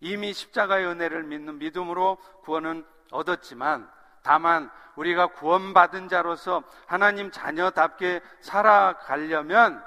이미 0.00 0.32
십자가의 0.32 0.86
은혜를 0.86 1.24
믿는 1.24 1.58
믿음으로 1.58 2.16
구원은 2.42 2.86
얻었지만 3.10 3.90
다만 4.22 4.70
우리가 4.96 5.28
구원받은 5.28 6.08
자로서 6.08 6.62
하나님 6.86 7.30
자녀답게 7.30 8.20
살아가려면 8.40 9.82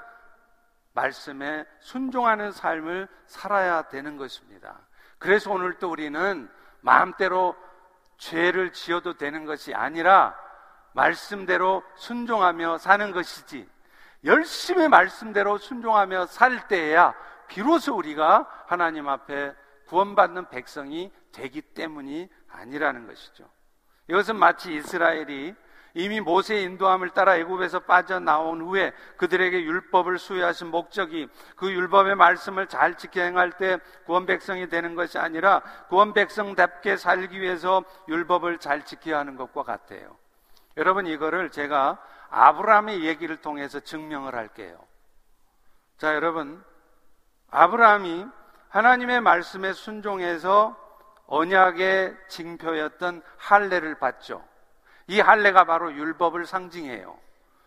말씀에 0.92 1.64
순종하는 1.80 2.52
삶을 2.52 3.08
살아야 3.26 3.82
되는 3.82 4.16
것입니다. 4.16 4.80
그래서 5.18 5.50
오늘 5.52 5.74
또 5.78 5.90
우리는 5.90 6.48
마음대로 6.80 7.56
죄를 8.18 8.72
지어도 8.72 9.16
되는 9.16 9.44
것이 9.44 9.74
아니라 9.74 10.36
말씀대로 10.92 11.82
순종하며 11.96 12.78
사는 12.78 13.12
것이지 13.12 13.68
열심히 14.24 14.88
말씀대로 14.88 15.58
순종하며 15.58 16.26
살 16.26 16.68
때에야 16.68 17.14
비로소 17.48 17.96
우리가 17.96 18.46
하나님 18.66 19.08
앞에 19.08 19.54
구원받는 19.86 20.50
백성이 20.50 21.12
되기 21.32 21.62
때문이 21.62 22.28
아니라는 22.48 23.06
것이죠. 23.06 23.50
이것은 24.08 24.36
마치 24.36 24.74
이스라엘이 24.74 25.54
이미 25.94 26.20
모세의 26.20 26.64
인도함을 26.64 27.10
따라 27.10 27.36
애굽에서 27.36 27.80
빠져나온 27.80 28.60
후에 28.60 28.92
그들에게 29.16 29.62
율법을 29.62 30.18
수여하신 30.18 30.68
목적이 30.68 31.28
그 31.56 31.70
율법의 31.70 32.14
말씀을 32.14 32.68
잘 32.68 32.96
지켜 32.96 33.22
행할 33.22 33.52
때 33.52 33.78
구원 34.06 34.26
백성이 34.26 34.68
되는 34.68 34.94
것이 34.94 35.18
아니라 35.18 35.62
구원 35.88 36.12
백성답게 36.12 36.96
살기 36.96 37.40
위해서 37.40 37.84
율법을 38.08 38.58
잘 38.58 38.84
지켜야 38.84 39.18
하는 39.18 39.36
것과 39.36 39.62
같아요. 39.62 40.16
여러분 40.76 41.06
이거를 41.06 41.50
제가 41.50 41.98
아브라함의 42.30 43.04
얘기를 43.04 43.36
통해서 43.38 43.80
증명을 43.80 44.34
할게요. 44.34 44.78
자, 45.98 46.14
여러분 46.14 46.64
아브라함이 47.50 48.26
하나님의 48.68 49.20
말씀에 49.20 49.72
순종해서 49.72 50.76
언약의 51.26 52.16
징표였던 52.28 53.22
할례를 53.36 53.98
받죠. 53.98 54.42
이 55.10 55.18
할례가 55.18 55.64
바로 55.64 55.92
율법을 55.92 56.46
상징해요. 56.46 57.18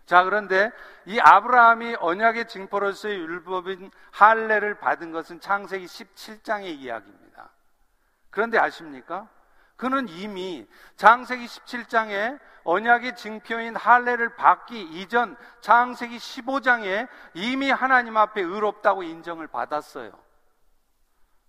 자, 0.06 0.24
그런데 0.24 0.72
이 1.06 1.20
아브라함이 1.20 1.98
언약의 2.00 2.48
징표로서의 2.48 3.18
율법인 3.18 3.92
할례를 4.12 4.80
받은 4.80 5.12
것은 5.12 5.42
창세기 5.42 5.86
17장의 5.86 6.68
이야기입니다. 6.68 7.50
그런데 8.30 8.58
아십니까? 8.58 9.28
그는 9.76 10.08
이미 10.08 10.66
창세기 10.96 11.46
17장에 11.46 12.40
언약의 12.64 13.18
징표인 13.18 13.76
할례를 13.76 14.38
받기 14.38 14.82
이전 14.82 15.36
창세기 15.60 16.16
15장에 16.16 17.10
이미 17.34 17.70
하나님 17.72 18.16
앞에 18.16 18.40
의롭다고 18.40 19.04
인정을 19.04 19.48
받았어요. 19.48 20.12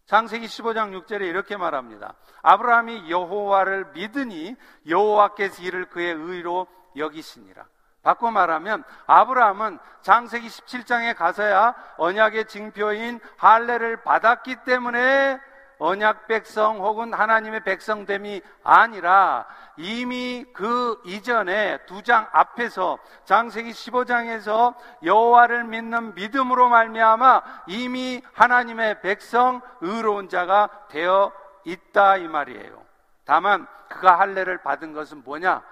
창세기 0.07 0.47
15장 0.47 0.93
6절에 1.03 1.23
이렇게 1.23 1.57
말합니다. 1.57 2.14
아브라함이 2.43 3.11
여호와를 3.11 3.93
믿으니 3.95 4.55
여호와께서 4.87 5.62
이를 5.62 5.87
그의 5.87 6.12
의로 6.12 6.67
여기시니라. 6.97 7.64
바꿔 8.03 8.31
말하면 8.31 8.85
아브라함은 9.07 9.79
창세기 10.03 10.47
17장에 10.47 11.17
가서야 11.17 11.75
언약의 11.97 12.47
징표인 12.49 13.19
할례를 13.38 14.03
받았기 14.03 14.57
때문에 14.67 15.40
언약 15.79 16.29
백성 16.29 16.81
혹은 16.81 17.14
하나님의 17.14 17.64
백성됨이 17.64 18.43
아니라 18.62 19.47
이미 19.76 20.44
그 20.52 21.00
이전에 21.04 21.78
두 21.87 22.02
장 22.02 22.28
앞에서 22.32 22.98
장세기 23.24 23.70
15장에서 23.70 24.74
여호와를 25.02 25.64
믿는 25.64 26.14
믿음으로 26.14 26.68
말미암아 26.68 27.42
이미 27.68 28.22
하나님의 28.34 29.00
백성 29.00 29.60
의로운 29.80 30.28
자가 30.28 30.68
되어 30.88 31.32
있다 31.64 32.18
이 32.18 32.28
말이에요. 32.28 32.84
다만 33.24 33.66
그가 33.88 34.18
할례를 34.18 34.62
받은 34.62 34.92
것은 34.92 35.22
뭐냐? 35.24 35.62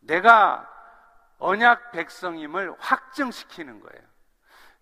내가 0.00 0.68
언약 1.38 1.92
백성임을 1.92 2.74
확증시키는 2.78 3.80
거예요. 3.80 4.02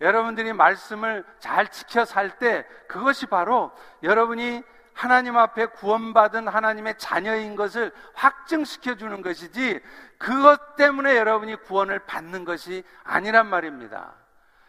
여러분들이 0.01 0.53
말씀을 0.53 1.25
잘 1.41 1.69
지켜 1.69 2.05
살 2.05 2.39
때 2.39 2.65
그것이 2.89 3.27
바로 3.27 3.73
여러분이 4.03 4.63
하나님 4.93 5.37
앞에 5.37 5.67
구원받은 5.67 6.49
하나님의 6.49 6.99
자녀인 6.99 7.57
것을 7.57 7.93
확증시켜 8.15 8.97
주는 8.97 9.23
것이지 9.23 9.81
그것 10.19 10.77
때문에 10.77 11.17
여러분이 11.17 11.57
구원을 11.63 12.01
받는 12.01 12.45
것이 12.45 12.85
아니란 13.05 13.47
말입니다. 13.49 14.15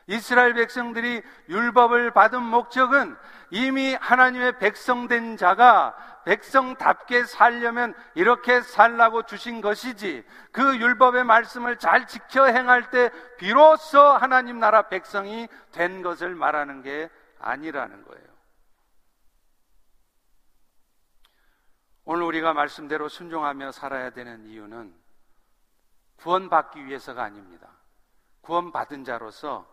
이스라엘 0.07 0.53
백성들이 0.53 1.21
율법을 1.49 2.11
받은 2.11 2.41
목적은 2.41 3.15
이미 3.49 3.95
하나님의 3.99 4.59
백성된 4.59 5.37
자가 5.37 5.95
백성답게 6.25 7.23
살려면 7.25 7.93
이렇게 8.13 8.61
살라고 8.61 9.23
주신 9.23 9.61
것이지 9.61 10.23
그 10.51 10.77
율법의 10.77 11.23
말씀을 11.23 11.77
잘 11.77 12.07
지켜 12.07 12.45
행할 12.45 12.89
때 12.89 13.09
비로소 13.37 13.99
하나님 13.99 14.59
나라 14.59 14.83
백성이 14.83 15.47
된 15.71 16.01
것을 16.01 16.35
말하는 16.35 16.81
게 16.81 17.09
아니라는 17.39 18.03
거예요. 18.03 18.30
오늘 22.13 22.23
우리가 22.23 22.51
말씀대로 22.51 23.07
순종하며 23.07 23.71
살아야 23.71 24.09
되는 24.09 24.45
이유는 24.45 24.93
구원받기 26.17 26.85
위해서가 26.85 27.23
아닙니다. 27.23 27.69
구원받은 28.41 29.05
자로서 29.05 29.65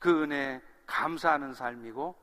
그 0.00 0.24
은혜에 0.24 0.60
감사하는 0.86 1.54
삶이고 1.54 2.16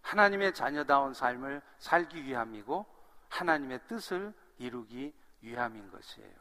하나님의 0.00 0.54
자녀다운 0.54 1.12
삶을 1.12 1.60
살기 1.76 2.24
위함이고 2.24 2.86
하나님의 3.28 3.80
뜻을 3.88 4.32
이루기 4.56 5.12
위함인 5.42 5.90
것이에요. 5.90 6.36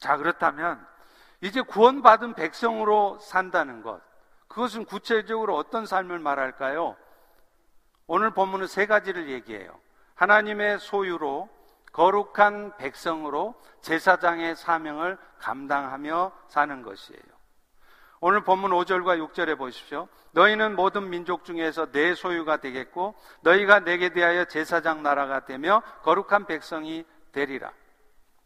자, 0.00 0.16
그렇다면 0.16 0.84
이제 1.40 1.62
구원받은 1.62 2.34
백성으로 2.34 3.20
산다는 3.20 3.82
것. 3.82 4.02
그것은 4.48 4.86
구체적으로 4.86 5.54
어떤 5.54 5.86
삶을 5.86 6.18
말할까요? 6.18 6.96
오늘 8.08 8.32
본문은 8.32 8.66
세 8.66 8.86
가지를 8.86 9.30
얘기해요. 9.30 9.78
하나님의 10.20 10.78
소유로 10.80 11.48
거룩한 11.92 12.76
백성으로 12.76 13.54
제사장의 13.80 14.54
사명을 14.54 15.16
감당하며 15.38 16.32
사는 16.46 16.82
것이에요. 16.82 17.22
오늘 18.20 18.42
본문 18.42 18.70
5절과 18.70 19.32
6절에 19.32 19.56
보십시오. 19.56 20.08
너희는 20.32 20.76
모든 20.76 21.08
민족 21.08 21.46
중에서 21.46 21.90
내 21.90 22.14
소유가 22.14 22.58
되겠고 22.58 23.14
너희가 23.40 23.80
내게 23.80 24.10
대하여 24.10 24.44
제사장 24.44 25.02
나라가 25.02 25.46
되며 25.46 25.82
거룩한 26.02 26.44
백성이 26.44 27.06
되리라. 27.32 27.72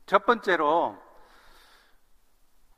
첫 0.07 0.25
번째로 0.27 0.97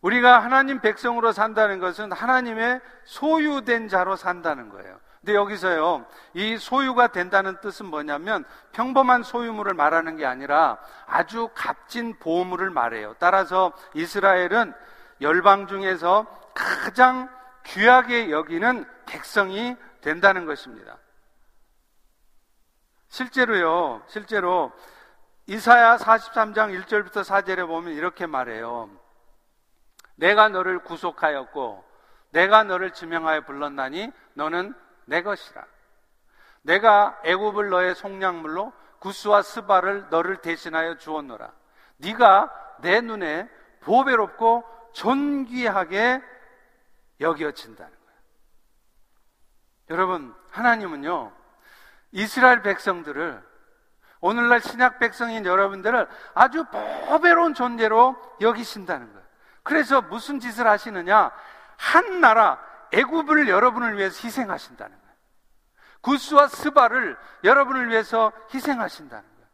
우리가 0.00 0.42
하나님 0.42 0.80
백성으로 0.80 1.32
산다는 1.32 1.80
것은 1.80 2.12
하나님의 2.12 2.80
소유된 3.04 3.88
자로 3.88 4.16
산다는 4.16 4.70
거예요. 4.70 4.98
근데 5.26 5.34
여기서요, 5.34 6.06
이 6.34 6.56
소유가 6.56 7.08
된다는 7.08 7.60
뜻은 7.60 7.86
뭐냐면 7.86 8.44
평범한 8.70 9.24
소유물을 9.24 9.74
말하는 9.74 10.16
게 10.16 10.24
아니라 10.24 10.78
아주 11.04 11.50
값진 11.52 12.20
보물을 12.20 12.70
말해요. 12.70 13.16
따라서 13.18 13.72
이스라엘은 13.94 14.72
열방 15.20 15.66
중에서 15.66 16.26
가장 16.54 17.28
귀하게 17.64 18.30
여기는 18.30 18.86
백성이 19.06 19.74
된다는 20.00 20.46
것입니다. 20.46 20.96
실제로요, 23.08 24.04
실제로 24.06 24.70
이사야 25.48 25.96
43장 25.96 26.84
1절부터 26.84 27.24
4절에 27.24 27.66
보면 27.66 27.94
이렇게 27.94 28.26
말해요. 28.26 28.90
내가 30.14 30.48
너를 30.50 30.78
구속하였고, 30.84 31.84
내가 32.30 32.62
너를 32.62 32.92
지명하여 32.92 33.40
불렀나니 33.40 34.12
너는 34.34 34.85
내 35.06 35.22
것이라. 35.22 35.64
내가 36.62 37.18
애굽을 37.24 37.70
너의 37.70 37.94
속량물로 37.94 38.72
구스와 38.98 39.42
스바를 39.42 40.08
너를 40.10 40.38
대신하여 40.38 40.98
주었노라. 40.98 41.52
네가 41.98 42.76
내 42.80 43.00
눈에 43.00 43.48
보배롭고 43.80 44.64
존귀하게 44.92 46.22
여겨진다는 47.20 47.92
거예요. 47.92 48.20
여러분, 49.90 50.34
하나님은요, 50.50 51.32
이스라엘 52.12 52.62
백성들을 52.62 53.42
오늘날 54.20 54.60
신약 54.60 54.98
백성인 54.98 55.46
여러분들을 55.46 56.08
아주 56.34 56.64
보배로운 57.08 57.54
존재로 57.54 58.16
여기신다는 58.40 59.12
거예요. 59.12 59.26
그래서 59.62 60.00
무슨 60.02 60.40
짓을 60.40 60.66
하시느냐? 60.66 61.30
한 61.76 62.20
나라 62.20 62.58
애굽을 62.92 63.48
여러분을 63.48 63.96
위해서 63.96 64.26
희생하신다는 64.26 64.96
거예요. 64.96 65.14
구스와 66.00 66.48
스바를 66.48 67.16
여러분을 67.44 67.88
위해서 67.88 68.32
희생하신다는 68.52 69.28
거예요. 69.28 69.46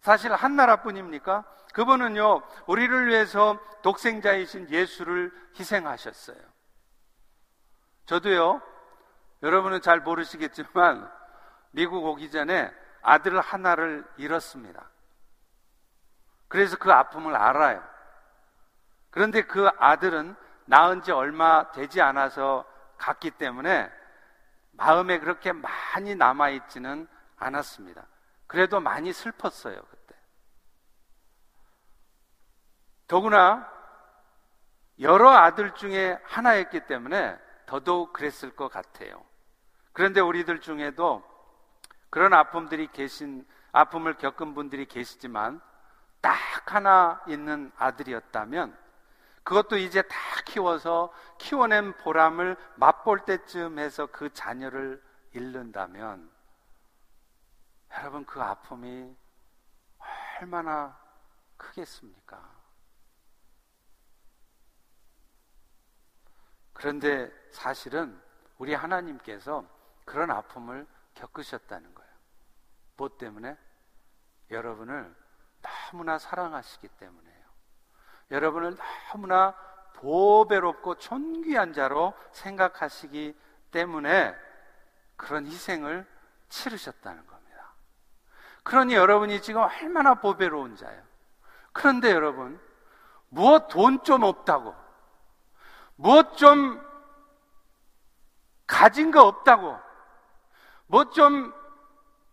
사실 0.00 0.32
한 0.32 0.56
나라뿐입니까? 0.56 1.44
그분은요, 1.74 2.42
우리를 2.66 3.08
위해서 3.08 3.58
독생자이신 3.82 4.70
예수를 4.70 5.32
희생하셨어요. 5.58 6.38
저도요, 8.06 8.62
여러분은 9.42 9.82
잘 9.82 10.00
모르시겠지만, 10.00 11.10
미국 11.72 12.04
오기 12.06 12.30
전에 12.30 12.72
아들 13.02 13.38
하나를 13.38 14.06
잃었습니다. 14.16 14.88
그래서 16.48 16.76
그 16.76 16.92
아픔을 16.92 17.34
알아요. 17.36 17.82
그런데 19.10 19.42
그 19.42 19.68
아들은 19.78 20.36
낳은 20.66 21.02
지 21.02 21.12
얼마 21.12 21.70
되지 21.72 22.00
않아서 22.00 22.64
갔기 22.98 23.32
때문에 23.32 23.90
마음에 24.72 25.18
그렇게 25.18 25.52
많이 25.52 26.14
남아있지는 26.14 27.08
않았습니다. 27.36 28.06
그래도 28.46 28.80
많이 28.80 29.12
슬펐어요, 29.12 29.80
그때. 29.90 30.14
더구나 33.08 33.70
여러 35.00 35.30
아들 35.30 35.74
중에 35.74 36.18
하나였기 36.24 36.86
때문에 36.86 37.38
더더욱 37.66 38.12
그랬을 38.12 38.54
것 38.54 38.68
같아요. 38.68 39.24
그런데 39.92 40.20
우리들 40.20 40.60
중에도 40.60 41.24
그런 42.10 42.32
아픔들이 42.32 42.86
계신, 42.92 43.46
아픔을 43.72 44.14
겪은 44.14 44.54
분들이 44.54 44.86
계시지만 44.86 45.60
딱 46.20 46.36
하나 46.66 47.22
있는 47.26 47.72
아들이었다면 47.76 48.76
그것도 49.46 49.76
이제 49.76 50.02
다 50.02 50.16
키워서 50.44 51.14
키워낸 51.38 51.96
보람을 51.98 52.56
맛볼 52.74 53.24
때쯤 53.24 53.78
해서 53.78 54.06
그 54.06 54.32
자녀를 54.32 55.00
잃는다면 55.34 56.28
여러분 57.92 58.26
그 58.26 58.42
아픔이 58.42 59.16
얼마나 60.40 60.98
크겠습니까? 61.56 62.56
그런데 66.72 67.32
사실은 67.52 68.20
우리 68.58 68.74
하나님께서 68.74 69.64
그런 70.04 70.32
아픔을 70.32 70.88
겪으셨다는 71.14 71.94
거예요. 71.94 72.12
뭐 72.96 73.16
때문에? 73.16 73.56
여러분을 74.50 75.14
너무나 75.62 76.18
사랑하시기 76.18 76.88
때문에. 76.88 77.25
여러분을 78.30 78.76
너무나 79.10 79.54
보배롭고 79.94 80.96
존귀한 80.96 81.72
자로 81.72 82.12
생각하시기 82.32 83.34
때문에 83.70 84.34
그런 85.16 85.46
희생을 85.46 86.06
치르셨다는 86.48 87.26
겁니다. 87.26 87.72
그러니 88.62 88.94
여러분이 88.94 89.40
지금 89.42 89.62
얼마나 89.62 90.14
보배로운 90.14 90.76
자예요. 90.76 91.02
그런데 91.72 92.10
여러분, 92.10 92.60
무엇 93.28 93.68
돈 93.68 94.02
좀 94.02 94.22
없다고, 94.22 94.74
무엇 95.96 96.36
좀 96.36 96.80
가진 98.66 99.10
거 99.10 99.22
없다고, 99.22 99.78
무엇 100.86 101.12
좀 101.12 101.54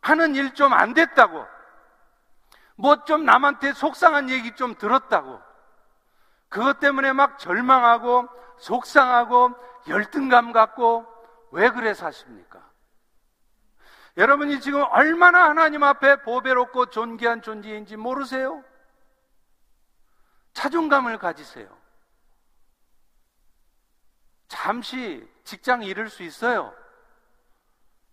하는 0.02 0.36
일 0.36 0.54
좀 0.54 0.74
안 0.74 0.94
됐다고, 0.94 1.46
무엇 2.76 3.06
좀 3.06 3.26
남한테 3.26 3.74
속상한 3.74 4.30
얘기 4.30 4.56
좀 4.56 4.76
들었다고, 4.76 5.40
그것 6.54 6.80
때문에 6.80 7.13
막 7.13 7.39
절망하고 7.39 8.30
속상하고 8.60 9.56
열등감 9.88 10.52
갖고 10.52 11.04
왜 11.50 11.72
그래 11.72 11.96
사십니까? 11.96 12.63
여러분이 14.18 14.60
지금 14.60 14.84
얼마나 14.92 15.50
하나님 15.50 15.82
앞에 15.82 16.22
보배롭고 16.22 16.92
존귀한 16.92 17.42
존재인지 17.42 17.98
모르세요? 17.98 18.63
자존감을 20.54 21.18
가지세요. 21.18 21.76
잠시 24.48 25.28
직장 25.44 25.82
잃을 25.82 26.08
수 26.08 26.22
있어요. 26.22 26.72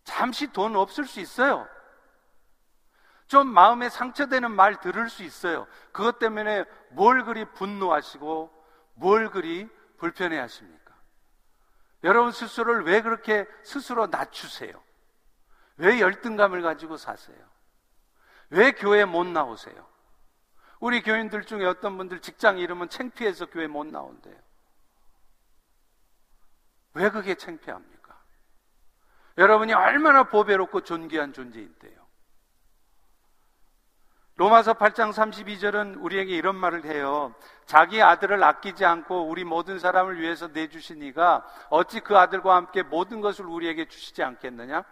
잠시 0.05 0.51
돈 0.51 0.77
없을 0.77 1.05
수 1.05 1.21
있어요. 1.21 1.69
좀 3.31 3.47
마음에 3.47 3.89
상처되는 3.89 4.51
말 4.51 4.81
들을 4.81 5.09
수 5.09 5.23
있어요. 5.23 5.69
그것 5.93 6.19
때문에 6.19 6.65
뭘 6.89 7.23
그리 7.23 7.45
분노하시고 7.45 8.51
뭘 8.95 9.31
그리 9.31 9.69
불편해 9.99 10.37
하십니까? 10.37 10.97
여러분 12.03 12.33
스스로를 12.33 12.83
왜 12.83 13.03
그렇게 13.03 13.47
스스로 13.63 14.09
낮추세요? 14.09 14.83
왜 15.77 16.01
열등감을 16.01 16.61
가지고 16.61 16.97
사세요? 16.97 17.39
왜 18.49 18.73
교회 18.73 19.05
못 19.05 19.29
나오세요? 19.29 19.87
우리 20.81 21.01
교인들 21.01 21.45
중에 21.45 21.65
어떤 21.67 21.99
분들 21.99 22.23
직장 22.23 22.59
이름은 22.59 22.89
창피해서 22.89 23.47
교회 23.47 23.69
못 23.69 23.87
나온대요. 23.87 24.41
왜 26.95 27.11
그게 27.11 27.37
창피합니까? 27.37 28.21
여러분이 29.39 29.73
얼마나 29.73 30.25
보배롭고 30.25 30.81
존귀한 30.81 31.33
존재인데요. 31.33 32.00
로마서 34.41 34.73
8장 34.73 35.13
32절은 35.13 36.03
우리에게 36.03 36.35
이런 36.35 36.57
말을 36.57 36.87
해요. 36.87 37.35
자기 37.67 38.01
아들을 38.03 38.43
아끼지 38.43 38.87
않고 38.87 39.29
우리 39.29 39.45
모든 39.45 39.79
사람을 39.79 40.19
위해서 40.19 40.49
내주시니가 40.49 41.45
어찌 41.69 42.01
그 42.01 42.17
아들과 42.17 42.57
함께 42.57 42.83
모든 42.83 43.21
것을 43.21 43.45
우리에게 43.45 43.85
주시지 43.85 44.23
않겠느냐? 44.23 44.83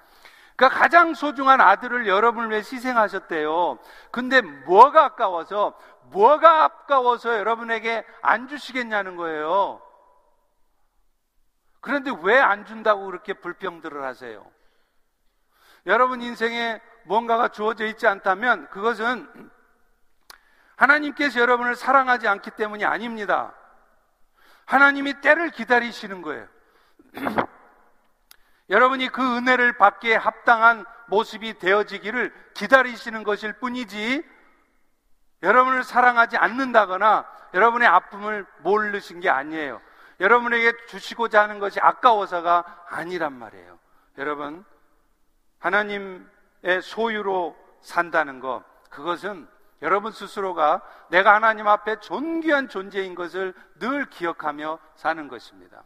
그러니까 0.55 0.79
가장 0.79 1.15
소중한 1.15 1.63
아들을 1.63 2.07
여러분을 2.07 2.51
위해 2.51 2.59
희생하셨대요. 2.59 3.79
근데 4.11 4.43
뭐가 4.43 5.07
아까워서, 5.07 5.79
뭐가 6.11 6.65
아까워서 6.65 7.39
여러분에게 7.39 8.05
안 8.21 8.49
주시겠냐는 8.49 9.17
거예요. 9.17 9.81
그런데 11.81 12.13
왜 12.23 12.39
안 12.39 12.67
준다고 12.67 13.07
그렇게 13.07 13.33
불평들을 13.33 14.05
하세요? 14.05 14.45
여러분 15.87 16.23
인생에 16.23 16.81
뭔가가 17.05 17.49
주어져 17.49 17.87
있지 17.87 18.07
않다면 18.07 18.69
그것은 18.71 19.51
하나님께서 20.77 21.41
여러분을 21.41 21.75
사랑하지 21.75 22.29
않기 22.29 22.53
때문이 22.53 22.85
아닙니다. 22.85 23.55
하나님이 24.65 25.21
때를 25.21 25.51
기다리시는 25.51 26.23
거예요. 26.23 26.47
여러분이 28.71 29.09
그 29.09 29.37
은혜를 29.37 29.79
받기에 29.79 30.15
합당한 30.15 30.85
모습이 31.07 31.59
되어지기를 31.59 32.33
기다리시는 32.55 33.25
것일 33.25 33.55
뿐이지 33.55 34.23
여러분을 35.43 35.85
사랑하지 35.85 36.37
않는다거나 36.37 37.27
여러분의 37.55 37.89
아픔을 37.89 38.47
모르신 38.59 39.21
게 39.21 39.31
아니에요. 39.31 39.81
여러분에게 40.21 40.73
주시고자 40.89 41.43
하는 41.43 41.59
것이 41.59 41.81
아까워서가 41.81 42.85
아니란 42.89 43.33
말이에요. 43.33 43.79
여러분, 44.19 44.65
하나님의 45.59 46.83
소유로 46.83 47.57
산다는 47.81 48.41
것, 48.41 48.65
그것은 48.91 49.49
여러분 49.83 50.11
스스로가 50.13 50.83
내가 51.09 51.35
하나님 51.35 51.69
앞에 51.69 52.01
존귀한 52.01 52.69
존재인 52.69 53.15
것을 53.15 53.55
늘 53.79 54.07
기억하며 54.11 54.79
사는 54.97 55.29
것입니다. 55.29 55.85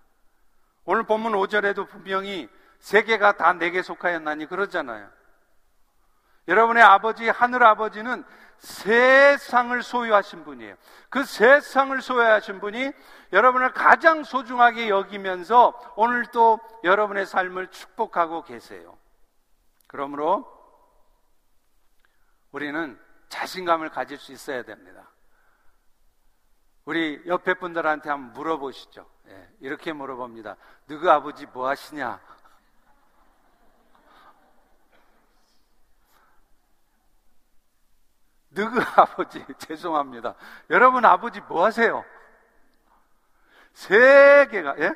오늘 0.84 1.04
본문 1.04 1.32
5절에도 1.32 1.88
분명히 1.88 2.48
세계가 2.80 3.32
다 3.36 3.52
내게 3.52 3.82
속하였나니 3.82 4.46
그러잖아요. 4.46 5.08
여러분의 6.48 6.82
아버지, 6.82 7.28
하늘 7.28 7.62
아버지는 7.62 8.24
세상을 8.58 9.80
소유하신 9.82 10.44
분이에요. 10.44 10.74
그 11.08 11.24
세상을 11.24 12.00
소유하신 12.00 12.60
분이 12.60 12.92
여러분을 13.32 13.72
가장 13.72 14.24
소중하게 14.24 14.88
여기면서 14.88 15.78
오늘 15.96 16.26
또 16.26 16.58
여러분의 16.82 17.26
삶을 17.26 17.68
축복하고 17.68 18.42
계세요. 18.42 18.96
그러므로 19.92 20.44
우리는 22.50 22.98
자신감을 23.28 23.90
가질 23.90 24.18
수 24.18 24.32
있어야 24.32 24.62
됩니다. 24.62 25.10
우리 26.86 27.22
옆에 27.26 27.52
분들한테 27.54 28.08
한번 28.08 28.32
물어보시죠. 28.32 29.06
예, 29.28 29.48
이렇게 29.60 29.92
물어봅니다. 29.92 30.56
너그 30.86 31.08
아버지 31.10 31.44
뭐 31.46 31.68
하시냐? 31.68 32.18
너그 38.48 38.80
아버지 38.96 39.44
죄송합니다. 39.60 40.34
여러분 40.70 41.04
아버지 41.04 41.42
뭐 41.42 41.66
하세요? 41.66 42.02
세계가 43.74 44.78
예? 44.78 44.94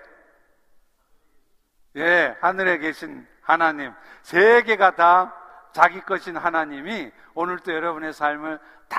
예, 1.96 2.34
하늘에 2.40 2.78
계신 2.78 3.35
하나님, 3.46 3.94
세계가 4.22 4.96
다 4.96 5.32
자기 5.72 6.00
것인 6.00 6.36
하나님이 6.36 7.12
오늘도 7.34 7.72
여러분의 7.72 8.12
삶을 8.12 8.58
다 8.88 8.98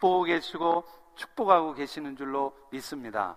보고 0.00 0.24
계시고 0.24 0.86
축복하고 1.16 1.74
계시는 1.74 2.16
줄로 2.16 2.56
믿습니다. 2.72 3.36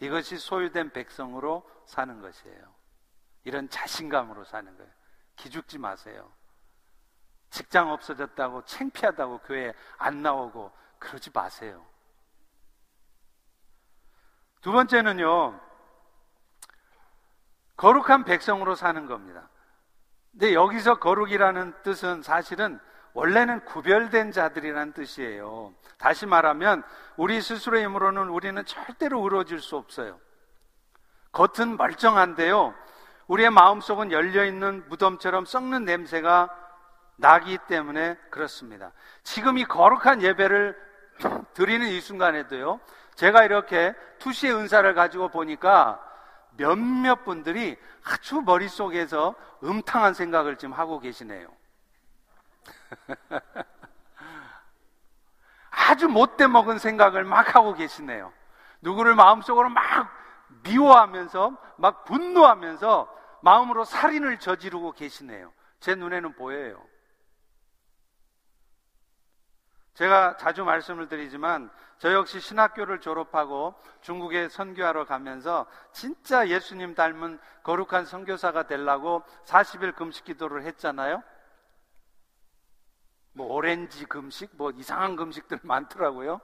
이것이 0.00 0.36
소유된 0.36 0.90
백성으로 0.90 1.66
사는 1.86 2.20
것이에요. 2.20 2.74
이런 3.44 3.70
자신감으로 3.70 4.44
사는 4.44 4.76
거예요. 4.76 4.92
기죽지 5.36 5.78
마세요. 5.78 6.30
직장 7.48 7.90
없어졌다고 7.90 8.62
창피하다고 8.66 9.38
교회 9.38 9.72
안 9.96 10.20
나오고 10.20 10.70
그러지 10.98 11.30
마세요. 11.32 11.86
두 14.60 14.70
번째는요, 14.72 15.65
거룩한 17.76 18.24
백성으로 18.24 18.74
사는 18.74 19.06
겁니다. 19.06 19.48
근데 20.32 20.54
여기서 20.54 20.98
거룩이라는 20.98 21.74
뜻은 21.82 22.22
사실은 22.22 22.78
원래는 23.14 23.64
구별된 23.64 24.32
자들이라는 24.32 24.92
뜻이에요. 24.92 25.72
다시 25.98 26.26
말하면 26.26 26.82
우리 27.16 27.40
스스로의 27.40 27.84
힘으로는 27.84 28.28
우리는 28.28 28.62
절대로 28.66 29.26
이루어질 29.26 29.60
수 29.60 29.76
없어요. 29.76 30.20
겉은 31.32 31.76
멀쩡한데요. 31.78 32.74
우리의 33.26 33.50
마음속은 33.50 34.12
열려있는 34.12 34.88
무덤처럼 34.88 35.46
썩는 35.46 35.84
냄새가 35.84 36.50
나기 37.16 37.58
때문에 37.66 38.16
그렇습니다. 38.30 38.92
지금 39.22 39.56
이 39.56 39.64
거룩한 39.64 40.22
예배를 40.22 40.76
드리는 41.54 41.86
이 41.86 42.00
순간에도요. 42.00 42.80
제가 43.14 43.44
이렇게 43.44 43.94
투시의 44.18 44.54
은사를 44.54 44.94
가지고 44.94 45.28
보니까 45.28 46.00
몇몇 46.56 47.24
분들이 47.24 47.76
아주 48.04 48.40
머릿속에서 48.42 49.34
음탕한 49.62 50.14
생각을 50.14 50.56
지금 50.56 50.74
하고 50.74 51.00
계시네요. 51.00 51.48
아주 55.70 56.08
못돼 56.08 56.46
먹은 56.46 56.78
생각을 56.78 57.24
막 57.24 57.54
하고 57.54 57.74
계시네요. 57.74 58.32
누구를 58.80 59.14
마음속으로 59.14 59.68
막 59.68 60.10
미워하면서 60.62 61.56
막 61.76 62.04
분노하면서 62.04 63.14
마음으로 63.42 63.84
살인을 63.84 64.38
저지르고 64.38 64.92
계시네요. 64.92 65.52
제 65.80 65.94
눈에는 65.94 66.34
보여요. 66.34 66.82
제가 69.96 70.36
자주 70.36 70.62
말씀을 70.62 71.08
드리지만 71.08 71.70
저 71.96 72.12
역시 72.12 72.38
신학교를 72.38 73.00
졸업하고 73.00 73.74
중국에 74.02 74.50
선교하러 74.50 75.06
가면서 75.06 75.66
진짜 75.90 76.48
예수님 76.48 76.94
닮은 76.94 77.38
거룩한 77.62 78.04
선교사가 78.04 78.66
되려고 78.66 79.22
40일 79.46 79.96
금식 79.96 80.26
기도를 80.26 80.64
했잖아요. 80.64 81.22
뭐 83.32 83.46
오렌지 83.54 84.04
금식, 84.04 84.50
뭐 84.56 84.70
이상한 84.72 85.16
금식들 85.16 85.60
많더라고요. 85.64 86.42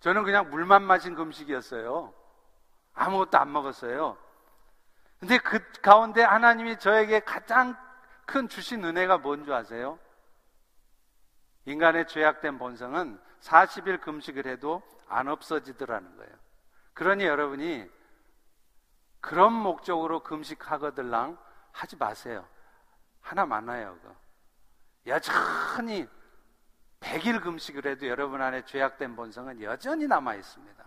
저는 0.00 0.24
그냥 0.24 0.48
물만 0.48 0.82
마신 0.82 1.14
금식이었어요. 1.14 2.14
아무것도 2.94 3.36
안 3.36 3.52
먹었어요. 3.52 4.16
근데 5.18 5.36
그 5.36 5.60
가운데 5.82 6.22
하나님이 6.22 6.78
저에게 6.78 7.20
가장 7.20 7.76
큰 8.24 8.48
주신 8.48 8.82
은혜가 8.82 9.18
뭔 9.18 9.44
줄 9.44 9.52
아세요? 9.52 9.98
인간의 11.66 12.08
죄악된 12.08 12.58
본성은 12.58 13.20
40일 13.40 14.00
금식을 14.00 14.46
해도 14.46 14.82
안 15.08 15.28
없어지더라는 15.28 16.16
거예요. 16.16 16.32
그러니 16.94 17.24
여러분이 17.24 17.88
그런 19.20 19.52
목적으로 19.52 20.22
금식하거들랑 20.22 21.38
하지 21.72 21.96
마세요. 21.96 22.46
하나 23.20 23.46
많아요. 23.46 23.96
그거. 24.00 24.14
여전히 25.06 26.08
100일 27.00 27.42
금식을 27.42 27.86
해도 27.86 28.06
여러분 28.06 28.42
안에 28.42 28.64
죄악된 28.64 29.16
본성은 29.16 29.62
여전히 29.62 30.06
남아 30.06 30.34
있습니다. 30.34 30.84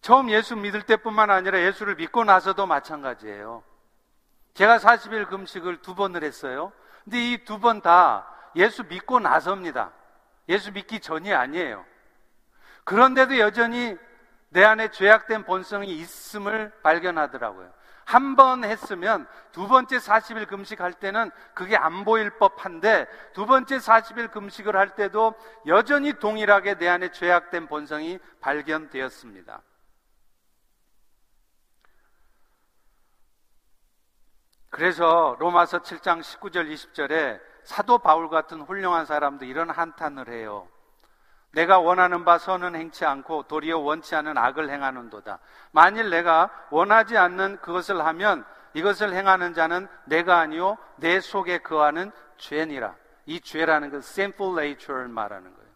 처음 0.00 0.30
예수 0.30 0.56
믿을 0.56 0.82
때뿐만 0.82 1.30
아니라 1.30 1.60
예수를 1.60 1.96
믿고 1.96 2.24
나서도 2.24 2.66
마찬가지예요. 2.66 3.62
제가 4.54 4.78
40일 4.78 5.28
금식을 5.28 5.80
두 5.82 5.94
번을 5.94 6.22
했어요. 6.24 6.72
근데 7.04 7.18
이 7.32 7.44
두 7.44 7.58
번 7.58 7.80
다 7.80 8.26
예수 8.56 8.84
믿고 8.84 9.20
나서입니다. 9.20 9.92
예수 10.48 10.72
믿기 10.72 11.00
전이 11.00 11.32
아니에요. 11.32 11.84
그런데도 12.84 13.38
여전히 13.38 13.96
내 14.48 14.64
안에 14.64 14.90
죄악된 14.90 15.44
본성이 15.44 15.92
있음을 15.94 16.72
발견하더라고요. 16.82 17.72
한 18.04 18.34
번 18.34 18.64
했으면 18.64 19.28
두 19.52 19.68
번째 19.68 19.98
40일 19.98 20.48
금식할 20.48 20.94
때는 20.94 21.30
그게 21.54 21.76
안 21.76 22.04
보일 22.04 22.30
법한데 22.30 23.06
두 23.34 23.46
번째 23.46 23.76
40일 23.76 24.32
금식을 24.32 24.74
할 24.74 24.96
때도 24.96 25.34
여전히 25.66 26.12
동일하게 26.14 26.74
내 26.74 26.88
안에 26.88 27.12
죄악된 27.12 27.68
본성이 27.68 28.18
발견되었습니다. 28.40 29.62
그래서 34.70 35.36
로마서 35.40 35.80
7장 35.80 36.20
19절 36.20 36.72
20절에 36.72 37.40
사도 37.64 37.98
바울 37.98 38.30
같은 38.30 38.62
훌륭한 38.62 39.04
사람도 39.04 39.44
이런 39.44 39.68
한탄을 39.68 40.28
해요. 40.28 40.68
내가 41.52 41.80
원하는 41.80 42.24
바 42.24 42.38
선은 42.38 42.76
행치 42.76 43.04
않고 43.04 43.44
도리어 43.44 43.78
원치 43.78 44.14
않은 44.14 44.38
악을 44.38 44.70
행하는도다. 44.70 45.40
만일 45.72 46.08
내가 46.08 46.50
원하지 46.70 47.18
않는 47.18 47.60
그것을 47.60 48.04
하면 48.06 48.44
이것을 48.72 49.12
행하는 49.12 49.52
자는 49.52 49.88
내가 50.04 50.38
아니요 50.38 50.78
내 50.96 51.20
속에 51.20 51.58
거하는 51.58 52.12
죄니라. 52.36 52.94
이 53.26 53.40
죄라는 53.40 53.90
건 53.90 53.98
sinful 53.98 54.64
nature를 54.64 55.08
말하는 55.08 55.52
거예요. 55.54 55.70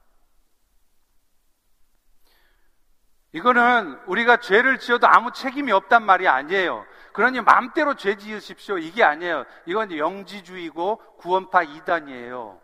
이거는 3.32 4.00
우리가 4.06 4.36
죄를 4.36 4.78
지어도 4.78 5.08
아무 5.08 5.32
책임이 5.32 5.72
없단 5.72 6.04
말이 6.04 6.28
아니에요. 6.28 6.86
그러니 7.14 7.40
마음대로 7.42 7.94
죄 7.94 8.16
지으십시오. 8.16 8.76
이게 8.78 9.04
아니에요. 9.04 9.44
이건 9.66 9.96
영지주의고 9.96 10.96
구원파 11.18 11.62
이단이에요. 11.62 12.60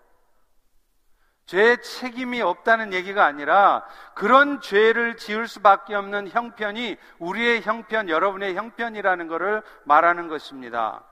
죄 1.46 1.76
책임이 1.76 2.42
없다는 2.42 2.92
얘기가 2.92 3.24
아니라 3.24 3.84
그런 4.14 4.60
죄를 4.60 5.16
지을 5.16 5.46
수밖에 5.46 5.94
없는 5.94 6.30
형편이 6.30 6.96
우리의 7.20 7.62
형편, 7.62 8.08
여러분의 8.08 8.56
형편이라는 8.56 9.28
것을 9.28 9.62
말하는 9.84 10.26
것입니다. 10.26 11.04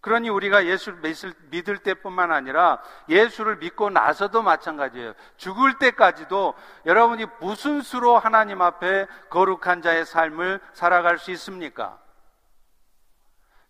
그러니 0.00 0.30
우리가 0.30 0.64
예수를 0.64 1.00
믿을 1.50 1.76
때뿐만 1.78 2.32
아니라 2.32 2.80
예수를 3.10 3.56
믿고 3.56 3.90
나서도 3.90 4.40
마찬가지예요. 4.40 5.12
죽을 5.36 5.78
때까지도 5.78 6.54
여러분이 6.86 7.26
무슨 7.40 7.82
수로 7.82 8.18
하나님 8.18 8.62
앞에 8.62 9.06
거룩한 9.28 9.82
자의 9.82 10.06
삶을 10.06 10.60
살아갈 10.72 11.18
수 11.18 11.30
있습니까? 11.32 11.98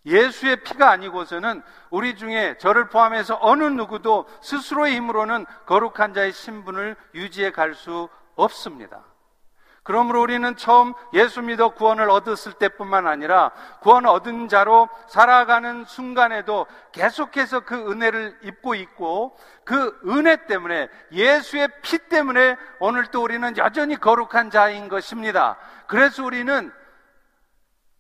예수의 0.07 0.62
피가 0.62 0.88
아니고서는 0.90 1.62
우리 1.90 2.16
중에 2.16 2.57
저를 2.59 2.88
포함해서 2.88 3.38
어느 3.42 3.64
누구도 3.64 4.27
스스로의 4.40 4.95
힘으로는 4.95 5.45
거룩한 5.66 6.14
자의 6.14 6.33
신분을 6.33 6.97
유지해 7.14 7.51
갈 7.51 7.75
수 7.75 8.09
없습니다. 8.37 9.05
그러므로 9.83 10.21
우리는 10.21 10.57
처음 10.57 10.95
예수 11.12 11.42
믿어 11.42 11.69
구원을 11.69 12.11
얻었을 12.11 12.55
때뿐만 12.55 13.07
아니라 13.07 13.53
구원 13.81 14.05
얻은 14.05 14.49
자로 14.49 14.88
살아가는 15.07 15.85
순간에도 15.85 16.66
계속해서 16.90 17.61
그 17.61 17.92
은혜를 17.92 18.37
입고 18.42 18.75
있고 18.75 19.38
그 19.64 19.97
은혜 20.09 20.45
때문에 20.47 20.88
예수의 21.12 21.69
피 21.83 21.99
때문에 21.99 22.57
오늘도 22.81 23.23
우리는 23.23 23.57
여전히 23.59 23.95
거룩한 23.95 24.51
자인 24.51 24.88
것입니다. 24.88 25.57
그래서 25.87 26.25
우리는 26.25 26.73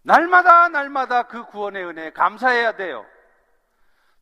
날마다 0.06 0.68
날마다 0.68 1.24
그 1.24 1.44
구원의 1.46 1.84
은혜에 1.84 2.10
감사해야 2.12 2.76
돼요. 2.76 3.04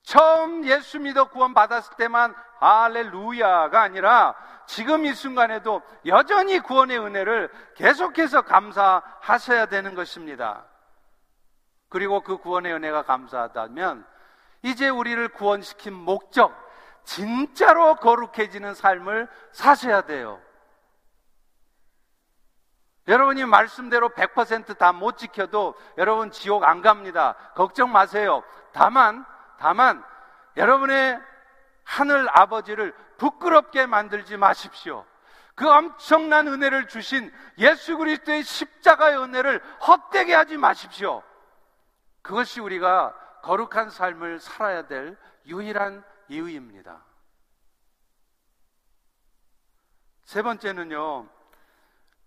처음 0.03 0.65
예수 0.65 0.99
믿어 0.99 1.29
구원 1.29 1.53
받았을 1.53 1.97
때만 1.97 2.35
할렐루야가 2.59 3.83
아니라 3.83 4.35
지금 4.67 5.05
이 5.05 5.13
순간에도 5.13 5.83
여전히 6.07 6.59
구원의 6.59 6.99
은혜를 6.99 7.51
계속해서 7.75 8.43
감사하셔야 8.43 9.67
되는 9.67 9.95
것입니다. 9.95 10.65
그리고 11.91 12.23
그 12.23 12.39
구원의 12.39 12.73
은혜가 12.73 13.03
감사하다면 13.03 14.07
이제 14.63 14.89
우리를 14.89 15.29
구원시킨 15.29 15.93
목적, 15.93 16.55
진짜로 17.05 17.97
거룩해지는 17.97 18.73
삶을 18.73 19.29
사셔야 19.53 20.01
돼요. 20.01 20.41
여러분이 23.07 23.45
말씀대로 23.45 24.11
100%다 24.11 24.93
못 24.93 25.19
지켜도 25.19 25.75
여러분 25.99 26.31
지옥 26.31 26.65
안 26.65 26.81
갑니다. 26.81 27.35
걱정 27.55 27.93
마세요. 27.93 28.43
다만, 28.73 29.25
다만, 29.59 30.03
여러분의 30.57 31.21
하늘 31.85 32.27
아버지를 32.31 32.95
부끄럽게 33.19 33.87
만들지 33.87 34.37
마십시오. 34.37 35.05
그 35.55 35.71
엄청난 35.71 36.49
은혜를 36.49 36.89
주신 36.89 37.33
예수 37.59 37.97
그리스도의 37.97 38.43
십자가의 38.43 39.19
은혜를 39.19 39.61
헛되게 39.87 40.35
하지 40.35 40.57
마십시오. 40.57 41.23
그것이 42.23 42.61
우리가 42.61 43.15
거룩한 43.43 43.91
삶을 43.91 44.41
살아야 44.41 44.87
될 44.87 45.17
유일한 45.47 46.03
이유입니다. 46.29 47.05
세 50.25 50.43
번째는요, 50.43 51.29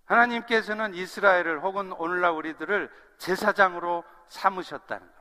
하나님께서는 0.08 0.94
이스라엘을 0.94 1.62
혹은 1.62 1.92
오늘날 1.94 2.32
우리들을 2.32 2.90
제사장으로 3.18 4.04
삼으셨다는 4.28 5.06
것. 5.06 5.14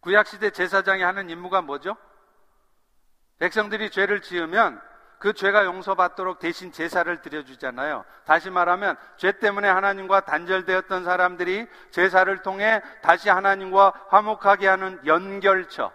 구약시대 0.00 0.50
제사장이 0.50 1.02
하는 1.02 1.30
임무가 1.30 1.62
뭐죠? 1.62 1.96
백성들이 3.38 3.90
죄를 3.90 4.20
지으면 4.20 4.80
그 5.18 5.32
죄가 5.32 5.64
용서받도록 5.64 6.40
대신 6.40 6.72
제사를 6.72 7.20
드려주잖아요. 7.20 8.04
다시 8.24 8.50
말하면 8.50 8.96
죄 9.16 9.30
때문에 9.30 9.68
하나님과 9.68 10.22
단절되었던 10.22 11.04
사람들이 11.04 11.68
제사를 11.92 12.42
통해 12.42 12.82
다시 13.02 13.28
하나님과 13.28 14.06
화목하게 14.08 14.66
하는 14.66 15.00
연결처, 15.06 15.92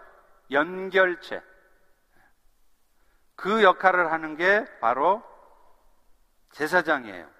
연결체. 0.50 1.42
그 3.36 3.62
역할을 3.62 4.10
하는 4.10 4.36
게 4.36 4.64
바로 4.80 5.22
제사장이에요. 6.52 7.38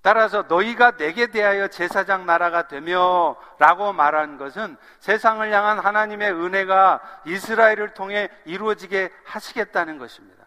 따라서 0.00 0.44
너희가 0.48 0.92
내게 0.92 1.26
대하여 1.26 1.68
제사장 1.68 2.24
나라가 2.24 2.68
되며 2.68 3.36
라고 3.58 3.92
말한 3.92 4.38
것은 4.38 4.76
세상을 5.00 5.52
향한 5.52 5.78
하나님의 5.78 6.32
은혜가 6.32 7.22
이스라엘을 7.26 7.94
통해 7.94 8.30
이루어지게 8.44 9.12
하시겠다는 9.24 9.98
것입니다. 9.98 10.37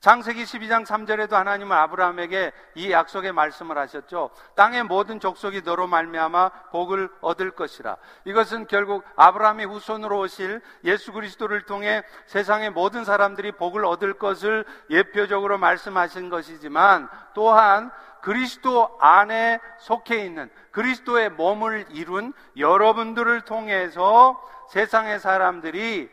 장세기 0.00 0.44
12장 0.44 0.86
3절에도 0.86 1.32
하나님은 1.32 1.76
아브라함에게 1.76 2.52
이 2.76 2.92
약속의 2.92 3.32
말씀을 3.32 3.76
하셨죠. 3.78 4.30
땅의 4.54 4.84
모든 4.84 5.18
족속이 5.18 5.62
너로 5.62 5.88
말미암아 5.88 6.50
복을 6.70 7.10
얻을 7.20 7.50
것이라. 7.50 7.96
이것은 8.24 8.68
결국 8.68 9.04
아브라함의 9.16 9.66
후손으로 9.66 10.20
오실 10.20 10.60
예수 10.84 11.12
그리스도를 11.12 11.62
통해 11.62 12.04
세상의 12.26 12.70
모든 12.70 13.04
사람들이 13.04 13.52
복을 13.52 13.84
얻을 13.84 14.14
것을 14.14 14.64
예표적으로 14.88 15.58
말씀하신 15.58 16.30
것이지만 16.30 17.08
또한 17.34 17.90
그리스도 18.20 18.96
안에 19.00 19.58
속해 19.78 20.24
있는 20.24 20.48
그리스도의 20.70 21.30
몸을 21.30 21.86
이룬 21.90 22.32
여러분들을 22.56 23.40
통해서 23.40 24.40
세상의 24.70 25.18
사람들이 25.18 26.08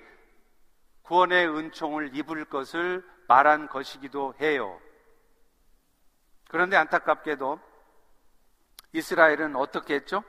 구원의 1.03 1.47
은총을 1.47 2.15
입을 2.15 2.45
것을 2.45 3.03
말한 3.27 3.67
것이기도 3.67 4.33
해요. 4.39 4.79
그런데 6.49 6.77
안타깝게도 6.77 7.59
이스라엘은 8.93 9.55
어떻게 9.55 9.95
했죠? 9.95 10.23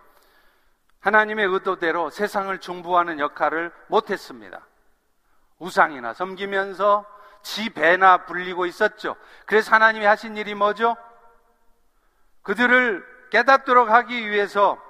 하나님의 1.01 1.47
의도대로 1.47 2.11
세상을 2.11 2.59
중부하는 2.59 3.21
역할을 3.21 3.73
못했습니다. 3.89 4.67
우상이나 5.59 6.15
섬기면서 6.15 7.05
지 7.43 7.71
배나 7.71 8.25
불리고 8.25 8.67
있었죠. 8.67 9.17
그래서 9.47 9.73
하나님이 9.73 10.05
하신 10.05 10.37
일이 10.37 10.55
뭐죠? 10.55 10.97
그들을 12.43 13.29
깨닫도록 13.31 13.89
하기 13.89 14.29
위해서 14.31 14.83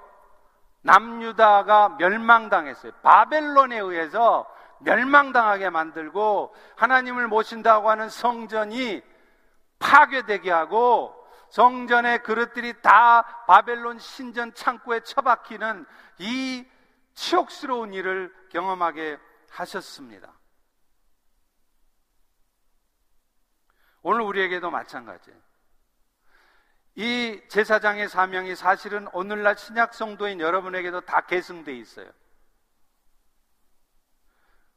남유다가 0.80 1.96
멸망당했어요. 1.98 2.92
바벨론에 3.02 3.78
의해서 3.78 4.46
멸망당하게 4.80 5.70
만들고 5.70 6.54
하나님을 6.76 7.28
모신다고 7.28 7.90
하는 7.90 8.08
성전이 8.08 9.02
파괴되게 9.78 10.50
하고 10.50 11.14
성전의 11.50 12.22
그릇들이 12.22 12.80
다 12.82 13.22
바벨론 13.46 13.98
신전 13.98 14.54
창고에 14.54 15.00
처박히는 15.00 15.86
이 16.18 16.66
치욕스러운 17.14 17.94
일을 17.94 18.34
경험하게 18.50 19.18
하셨습니다. 19.50 20.32
오늘 24.02 24.20
우리에게도 24.22 24.70
마찬가지예요. 24.70 25.38
이 26.96 27.40
제사장의 27.48 28.08
사명이 28.08 28.54
사실은 28.56 29.06
오늘날 29.12 29.56
신약 29.56 29.94
성도인 29.94 30.40
여러분에게도 30.40 31.02
다 31.02 31.22
계승돼 31.22 31.74
있어요. 31.76 32.10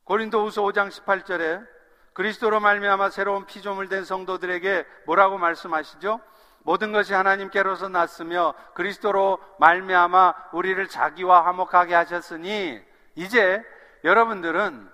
고린도후서 0.10 0.64
5장 0.64 0.90
18절에 0.90 1.68
그리스도로 2.14 2.60
말미암아 2.60 3.12
새로운 3.12 3.46
피조물 3.46 3.90
된 3.90 4.04
성도들에게 4.04 4.88
뭐라고 5.06 5.38
말씀하시죠? 5.38 6.20
모든 6.64 6.92
것이 6.92 7.14
하나님께로서 7.14 7.90
났으며 7.90 8.56
그리스도로 8.74 9.38
말미암아 9.60 10.34
우리를 10.54 10.88
자기와 10.88 11.46
화목하게 11.46 11.94
하셨으니 11.94 12.82
이제 13.14 13.64
여러분들은 14.04 14.90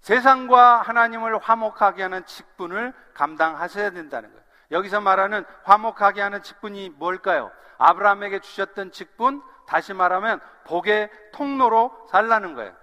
세상과 0.00 0.80
하나님을 0.80 1.38
화목하게 1.38 2.02
하는 2.02 2.24
직분을 2.24 2.94
감당하셔야 3.12 3.90
된다는 3.90 4.30
거예요. 4.30 4.42
여기서 4.70 5.02
말하는 5.02 5.44
화목하게 5.64 6.22
하는 6.22 6.42
직분이 6.42 6.88
뭘까요? 6.88 7.52
아브라함에게 7.76 8.38
주셨던 8.38 8.92
직분, 8.92 9.42
다시 9.66 9.92
말하면 9.92 10.40
복의 10.64 11.10
통로로 11.34 12.06
살라는 12.10 12.54
거예요. 12.54 12.81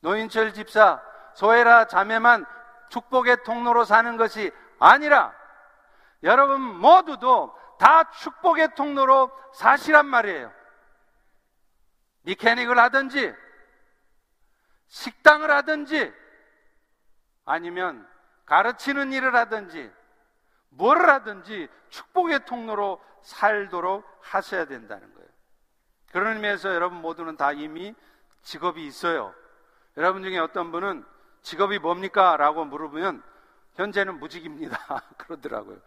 노인철 0.00 0.52
집사, 0.52 1.02
소해라 1.34 1.86
자매만 1.86 2.46
축복의 2.90 3.44
통로로 3.44 3.84
사는 3.84 4.16
것이 4.16 4.50
아니라 4.78 5.34
여러분 6.22 6.60
모두도 6.60 7.56
다 7.78 8.10
축복의 8.10 8.74
통로로 8.74 9.30
사시란 9.54 10.06
말이에요. 10.06 10.52
미케닉을 12.22 12.78
하든지, 12.78 13.34
식당을 14.88 15.50
하든지, 15.50 16.12
아니면 17.44 18.06
가르치는 18.46 19.12
일을 19.12 19.34
하든지, 19.34 19.90
뭘 20.70 21.08
하든지 21.08 21.68
축복의 21.88 22.44
통로로 22.46 23.02
살도록 23.22 24.04
하셔야 24.22 24.66
된다는 24.66 25.12
거예요. 25.14 25.28
그런 26.12 26.34
의미에서 26.36 26.74
여러분 26.74 27.00
모두는 27.00 27.36
다 27.36 27.52
이미 27.52 27.94
직업이 28.42 28.86
있어요. 28.86 29.34
여러분 29.98 30.22
중에 30.22 30.38
어떤 30.38 30.70
분은 30.70 31.04
직업이 31.42 31.80
뭡니까? 31.80 32.36
라고 32.36 32.64
물어보면 32.64 33.20
현재는 33.74 34.20
무직입니다. 34.20 34.78
그러더라고요. 35.18 35.78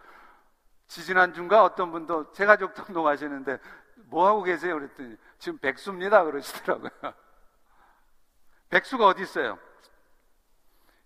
지지난주인가 0.87 1.63
어떤 1.63 1.93
분도 1.93 2.29
세가족 2.33 2.73
등록 2.73 3.07
하시는데 3.07 3.57
뭐 4.09 4.27
하고 4.27 4.43
계세요? 4.43 4.75
그랬더니 4.75 5.15
지금 5.39 5.57
백수입니다. 5.59 6.25
그러시더라고요. 6.25 6.91
백수가 8.69 9.07
어디 9.07 9.23
있어요? 9.23 9.57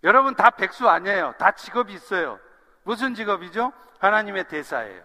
여러분 0.02 0.34
다 0.34 0.50
백수 0.50 0.88
아니에요. 0.88 1.34
다 1.38 1.52
직업이 1.52 1.92
있어요. 1.94 2.40
무슨 2.82 3.14
직업이죠? 3.14 3.72
하나님의 4.00 4.48
대사예요. 4.48 5.04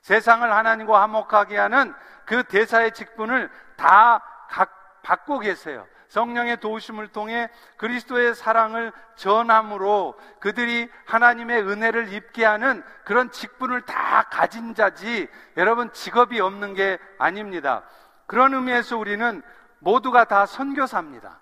세상을 0.00 0.52
하나님과 0.52 1.00
화목하게 1.02 1.56
하는 1.56 1.94
그 2.26 2.42
대사의 2.42 2.92
직분을 2.92 3.48
다 3.76 4.20
각, 4.48 5.02
받고 5.02 5.38
계세요. 5.38 5.86
성령의 6.10 6.58
도우심을 6.58 7.08
통해 7.08 7.48
그리스도의 7.76 8.34
사랑을 8.34 8.92
전함으로 9.14 10.18
그들이 10.40 10.90
하나님의 11.06 11.62
은혜를 11.62 12.12
입게 12.12 12.44
하는 12.44 12.82
그런 13.04 13.30
직분을 13.30 13.82
다 13.82 14.24
가진 14.24 14.74
자지 14.74 15.28
여러분 15.56 15.92
직업이 15.92 16.40
없는 16.40 16.74
게 16.74 16.98
아닙니다. 17.18 17.84
그런 18.26 18.54
의미에서 18.54 18.98
우리는 18.98 19.40
모두가 19.78 20.24
다 20.24 20.46
선교사입니다. 20.46 21.38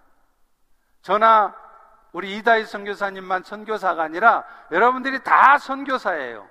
저나 1.00 1.54
우리 2.12 2.36
이다희 2.36 2.66
선교사님만 2.66 3.44
선교사가 3.44 4.02
아니라 4.02 4.44
여러분들이 4.70 5.22
다 5.22 5.56
선교사예요. 5.56 6.46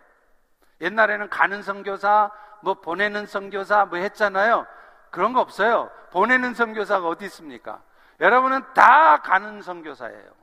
옛날에는 0.81 1.29
가는 1.29 1.61
선교사, 1.61 2.31
뭐 2.61 2.75
보내는 2.75 3.27
선교사 3.27 3.85
뭐 3.85 3.99
했잖아요. 3.99 4.65
그런 5.11 5.33
거 5.33 5.41
없어요. 5.41 5.91
보내는 6.11 6.55
선교사가 6.55 7.07
어디 7.07 7.25
있습니까? 7.25 7.81
여러분은 8.19 8.73
다 8.73 9.21
가는 9.21 9.61
선교사예요. 9.61 10.35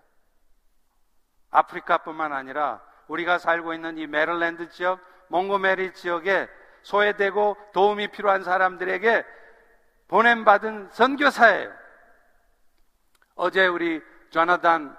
아프리카뿐만 1.51 2.33
아니라 2.33 2.83
우리가 3.09 3.39
살고 3.39 3.75
있는 3.75 3.99
이 3.99 4.07
메릴랜드 4.07 4.69
지역, 4.71 5.01
몽고메리 5.29 5.95
지역에 5.95 6.49
소외되고 6.83 7.57
도움이 7.73 8.09
필요한 8.09 8.45
사람들에게 8.45 9.25
보냄받은 10.09 10.91
선교사예요. 10.91 11.73
어제 13.37 13.67
우리 13.67 14.03
조나단 14.31 14.97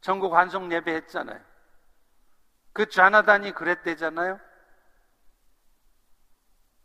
전국 0.00 0.34
환송 0.34 0.72
예배 0.72 0.94
했잖아요. 0.94 1.40
그 2.72 2.86
조나단이 2.86 3.52
그랬대잖아요. 3.52 4.38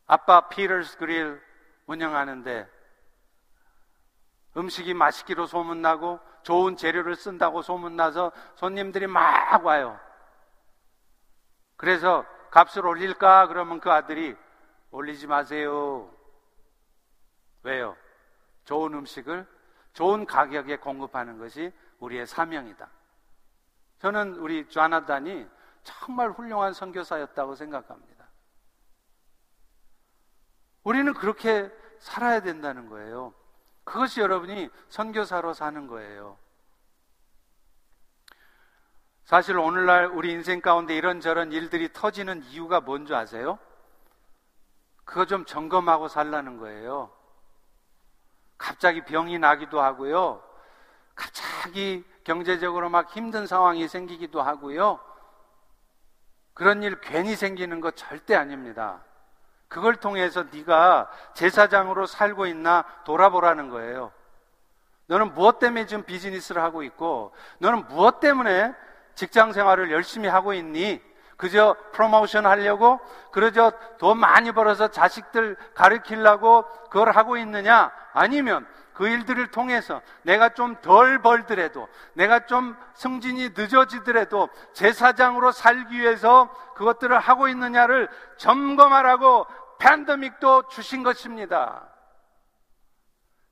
아빠 0.08 0.47
피터스 0.49 0.97
그릴 0.97 1.41
운영하는데 1.88 2.74
음식이 4.58 4.93
맛있기로 4.93 5.47
소문나고 5.47 6.20
좋은 6.43 6.78
재료를 6.78 7.16
쓴다고 7.16 7.62
소문나서 7.62 8.32
손님들이 8.56 9.08
막 9.08 9.66
와요. 9.66 9.99
그래서 11.78 12.26
값을 12.51 12.86
올릴까? 12.86 13.47
그러면 13.47 13.80
그 13.80 13.91
아들이 13.91 14.36
올리지 14.91 15.28
마세요. 15.28 16.10
왜요? 17.64 17.97
좋은 18.64 18.93
음식을 18.93 19.45
좋은 19.93 20.26
가격에 20.26 20.78
공급하는 20.78 21.38
것이 21.38 21.74
우리의 21.99 22.28
사명이다. 22.28 22.89
저는 23.99 24.36
우리 24.36 24.70
좌나단이 24.70 25.47
정말 25.84 26.32
훌륭한 26.32 26.74
선교사였다고 26.74 27.56
생각합니다. 27.56 28.30
우리는 30.84 31.14
그렇게 31.14 31.72
살아야 31.99 32.41
된다는 32.41 32.88
거예요. 32.88 33.34
그것이 33.86 34.19
여러분이 34.19 34.69
선교사로 34.89 35.53
사는 35.53 35.88
거예요. 35.88 36.38
사실 39.23 39.57
오늘날 39.57 40.07
우리 40.07 40.31
인생 40.31 40.59
가운데 40.59 40.95
이런저런 40.95 41.51
일들이 41.51 41.91
터지는 41.93 42.43
이유가 42.43 42.81
뭔지 42.81 43.15
아세요? 43.15 43.57
그거 45.05 45.25
좀 45.25 45.45
점검하고 45.45 46.09
살라는 46.09 46.57
거예요. 46.57 47.11
갑자기 48.57 49.03
병이 49.05 49.39
나기도 49.39 49.79
하고요. 49.79 50.43
갑자기 51.15 52.03
경제적으로 52.23 52.89
막 52.89 53.09
힘든 53.15 53.47
상황이 53.47 53.88
생기기도 53.88 54.41
하고요. 54.41 54.99
그런 56.53 56.83
일 56.83 56.99
괜히 57.01 57.36
생기는 57.36 57.79
거 57.81 57.91
절대 57.91 58.36
아닙니다. 58.36 59.05
그걸 59.76 59.97
통해서 59.97 60.45
네가 60.53 61.09
제사장으로 61.34 62.05
살고 62.05 62.45
있나 62.45 62.86
돌아보라는 63.03 63.69
거예요. 63.69 64.13
너는 65.07 65.34
무엇 65.34 65.59
때문에 65.59 65.86
지금 65.86 66.03
비즈니스를 66.03 66.63
하고 66.63 66.82
있고, 66.84 67.34
너는 67.59 67.86
무엇 67.89 68.21
때문에 68.21 68.73
직장 69.15 69.51
생활을 69.51 69.91
열심히 69.91 70.30
하고 70.30 70.53
있니? 70.53 71.01
그저 71.36 71.76
프로모션 71.91 72.45
하려고, 72.45 73.01
그러저 73.34 73.73
돈 73.97 74.17
많이 74.17 74.53
벌어서 74.53 74.88
자식들 74.88 75.57
가르치려고 75.73 76.63
그걸 76.89 77.11
하고 77.11 77.36
있느냐? 77.36 77.91
아니면 78.13 78.65
그 78.93 79.09
일들을 79.09 79.51
통해서 79.51 80.01
내가 80.21 80.53
좀 80.53 80.78
덜 80.82 81.21
벌더라도, 81.21 81.89
내가 82.13 82.45
좀 82.45 82.78
승진이 82.93 83.49
늦어지더라도 83.49 84.47
제사장으로 84.71 85.51
살기 85.51 85.99
위해서 85.99 86.47
그것들을 86.76 87.19
하고 87.19 87.49
있느냐를 87.49 88.07
점검하라고 88.38 89.45
팬데믹도 89.80 90.69
주신 90.69 91.03
것입니다. 91.03 91.89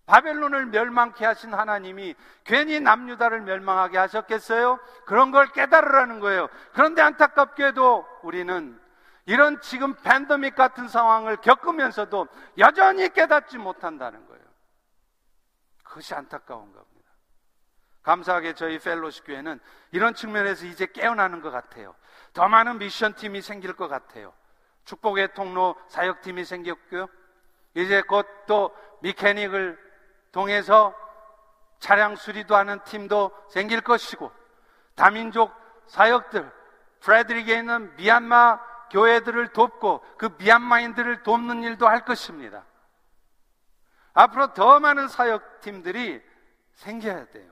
바벨론을 0.05 0.65
멸망케 0.67 1.25
하신 1.25 1.53
하나님이 1.53 2.15
괜히 2.43 2.79
남유다를 2.79 3.41
멸망하게 3.41 3.97
하셨겠어요? 3.97 4.79
그런 5.05 5.31
걸 5.31 5.47
깨달으라는 5.47 6.19
거예요. 6.19 6.49
그런데 6.73 7.01
안타깝게도 7.01 8.05
우리는 8.23 8.79
이런 9.25 9.61
지금 9.61 9.95
팬데믹 9.95 10.55
같은 10.55 10.89
상황을 10.89 11.37
겪으면서도 11.37 12.27
여전히 12.57 13.07
깨닫지 13.09 13.57
못한다는 13.57 14.27
거예요. 14.27 14.43
그것이 15.83 16.13
안타까운 16.13 16.73
겁니다. 16.73 16.93
감사하게 18.01 18.53
저희 18.53 18.79
펠로시 18.79 19.23
교회는 19.23 19.61
이런 19.91 20.13
측면에서 20.13 20.65
이제 20.65 20.85
깨어나는 20.85 21.41
것 21.41 21.51
같아요. 21.51 21.95
더 22.33 22.49
많은 22.49 22.79
미션 22.79 23.13
팀이 23.13 23.41
생길 23.41 23.73
것 23.73 23.87
같아요. 23.87 24.33
축복의 24.85 25.33
통로 25.33 25.75
사역팀이 25.87 26.45
생겼고요. 26.45 27.07
이제 27.75 28.01
곧 28.01 28.27
또 28.45 28.75
미케닉을 29.01 29.77
통해서 30.31 30.95
차량 31.79 32.15
수리도 32.15 32.55
하는 32.55 32.81
팀도 32.83 33.31
생길 33.49 33.81
것이고 33.81 34.31
다민족 34.95 35.53
사역들 35.87 36.51
프레드릭에 37.01 37.59
있는 37.59 37.95
미얀마 37.95 38.73
교회들을 38.89 39.49
돕고 39.49 40.05
그 40.17 40.29
미얀마인들을 40.37 41.23
돕는 41.23 41.63
일도 41.63 41.87
할 41.87 42.05
것입니다. 42.05 42.65
앞으로 44.13 44.53
더 44.53 44.79
많은 44.79 45.07
사역팀들이 45.07 46.21
생겨야 46.73 47.25
돼요. 47.31 47.51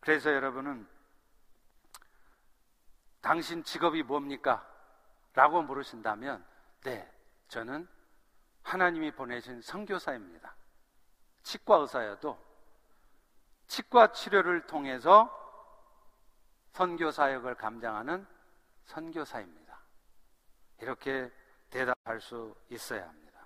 그래서 0.00 0.32
여러분은 0.32 0.86
당신 3.22 3.64
직업이 3.64 4.02
뭡니까? 4.02 4.64
라고 5.34 5.62
물으신다면, 5.62 6.44
네, 6.82 7.10
저는 7.48 7.86
하나님이 8.62 9.10
보내신 9.12 9.60
선교사입니다. 9.62 10.54
치과 11.42 11.76
의사여도 11.76 12.38
치과 13.66 14.12
치료를 14.12 14.66
통해서 14.66 15.40
선교 16.72 17.10
사역을 17.10 17.54
감당하는 17.56 18.26
선교사입니다. 18.86 19.78
이렇게 20.80 21.30
대답할 21.70 22.20
수 22.20 22.54
있어야 22.70 23.08
합니다. 23.08 23.40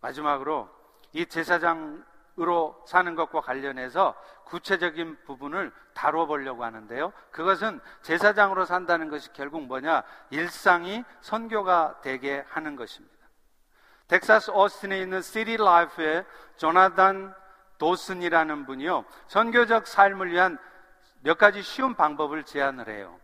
마지막으로 0.00 0.68
이 1.12 1.26
제사장 1.26 2.04
으로 2.38 2.82
사는 2.86 3.14
것과 3.14 3.40
관련해서 3.40 4.14
구체적인 4.44 5.24
부분을 5.24 5.72
다뤄 5.94 6.26
보려고 6.26 6.64
하는데요. 6.64 7.12
그것은 7.30 7.80
제사장으로 8.02 8.66
산다는 8.66 9.08
것이 9.08 9.32
결국 9.32 9.62
뭐냐? 9.62 10.02
일상이 10.30 11.02
선교가 11.22 12.00
되게 12.02 12.44
하는 12.48 12.76
것입니다. 12.76 13.16
텍사스 14.08 14.50
오스틴에 14.50 15.00
있는 15.00 15.22
City 15.22 15.56
Life의 15.56 16.26
조나단 16.56 17.34
도슨이라는 17.78 18.66
분이요. 18.66 19.04
선교적 19.28 19.86
삶을 19.86 20.30
위한 20.30 20.58
몇 21.22 21.38
가지 21.38 21.62
쉬운 21.62 21.94
방법을 21.94 22.44
제안을 22.44 22.88
해요. 22.88 23.18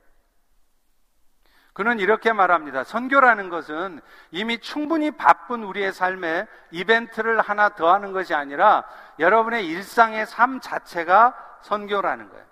그는 1.73 2.01
이렇게 2.01 2.33
말합니다. 2.33 2.85
선교라는 2.85 3.49
것은 3.49 4.01
이미 4.31 4.59
충분히 4.59 5.11
바쁜 5.11 5.65
우리의 5.65 5.93
삶에 5.93 6.47
이벤트를 6.71 7.41
하나 7.41 7.71
더하는 7.71 8.13
것이 8.13 8.35
아니라 8.35 8.85
여러분의 9.19 9.67
일상의 9.67 10.27
삶 10.27 10.61
자체가 10.61 11.35
선교라는 11.63 12.29
거예요. 12.29 12.45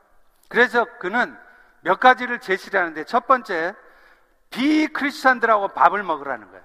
그래서 0.49 0.87
그는 0.99 1.37
몇 1.83 2.01
가지를 2.01 2.41
제시를 2.41 2.81
하는데 2.81 3.05
첫 3.05 3.27
번째, 3.27 3.75
비크리스찬들하고 4.51 5.69
밥을 5.69 6.03
먹으라는 6.03 6.51
거예요. 6.51 6.65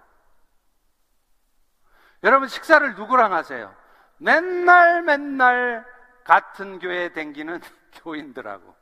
여러분 2.23 2.47
식사를 2.47 2.95
누구랑 2.95 3.33
하세요? 3.33 3.73
맨날 4.17 5.03
맨날 5.03 5.85
같은 6.23 6.79
교회에 6.79 7.09
댕기는 7.13 7.61
교인들하고 8.03 8.75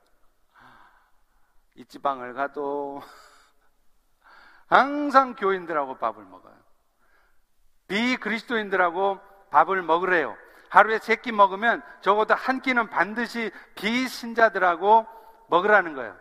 이 1.75 1.85
지방을 1.85 2.33
가도 2.33 3.01
항상 4.67 5.35
교인들하고 5.35 5.97
밥을 5.97 6.23
먹어요. 6.23 6.53
비그리스도인들하고 7.87 9.19
밥을 9.51 9.81
먹으래요. 9.83 10.35
하루에 10.69 10.97
세 10.99 11.15
끼 11.17 11.31
먹으면 11.31 11.83
적어도 12.01 12.33
한 12.33 12.61
끼는 12.61 12.89
반드시 12.89 13.51
비신자들하고 13.75 15.05
먹으라는 15.47 15.93
거예요. 15.93 16.15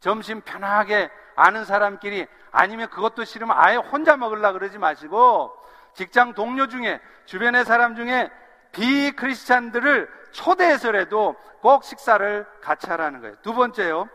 점심 0.00 0.42
편하게 0.42 1.10
아는 1.34 1.64
사람끼리 1.64 2.26
아니면 2.50 2.90
그것도 2.90 3.24
싫으면 3.24 3.56
아예 3.58 3.76
혼자 3.76 4.16
먹으려 4.16 4.52
그러지 4.52 4.78
마시고 4.78 5.54
직장 5.94 6.34
동료 6.34 6.66
중에 6.68 7.00
주변의 7.24 7.64
사람 7.64 7.96
중에 7.96 8.30
비크리스찬들을 8.72 10.08
초대해서라도 10.32 11.36
꼭 11.62 11.84
식사를 11.84 12.46
같이 12.60 12.88
하라는 12.90 13.20
거예요. 13.20 13.36
두 13.42 13.54
번째요. 13.54 14.08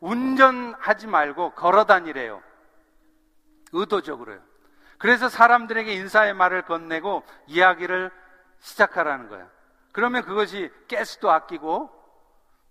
운전하지 0.00 1.06
말고 1.06 1.50
걸어 1.50 1.84
다니래요. 1.84 2.42
의도적으로요. 3.72 4.40
그래서 4.98 5.28
사람들에게 5.28 5.92
인사의 5.92 6.34
말을 6.34 6.62
건네고 6.62 7.24
이야기를 7.46 8.10
시작하라는 8.60 9.28
거예요. 9.28 9.48
그러면 9.92 10.22
그것이 10.22 10.70
가스도 10.90 11.30
아끼고 11.30 11.90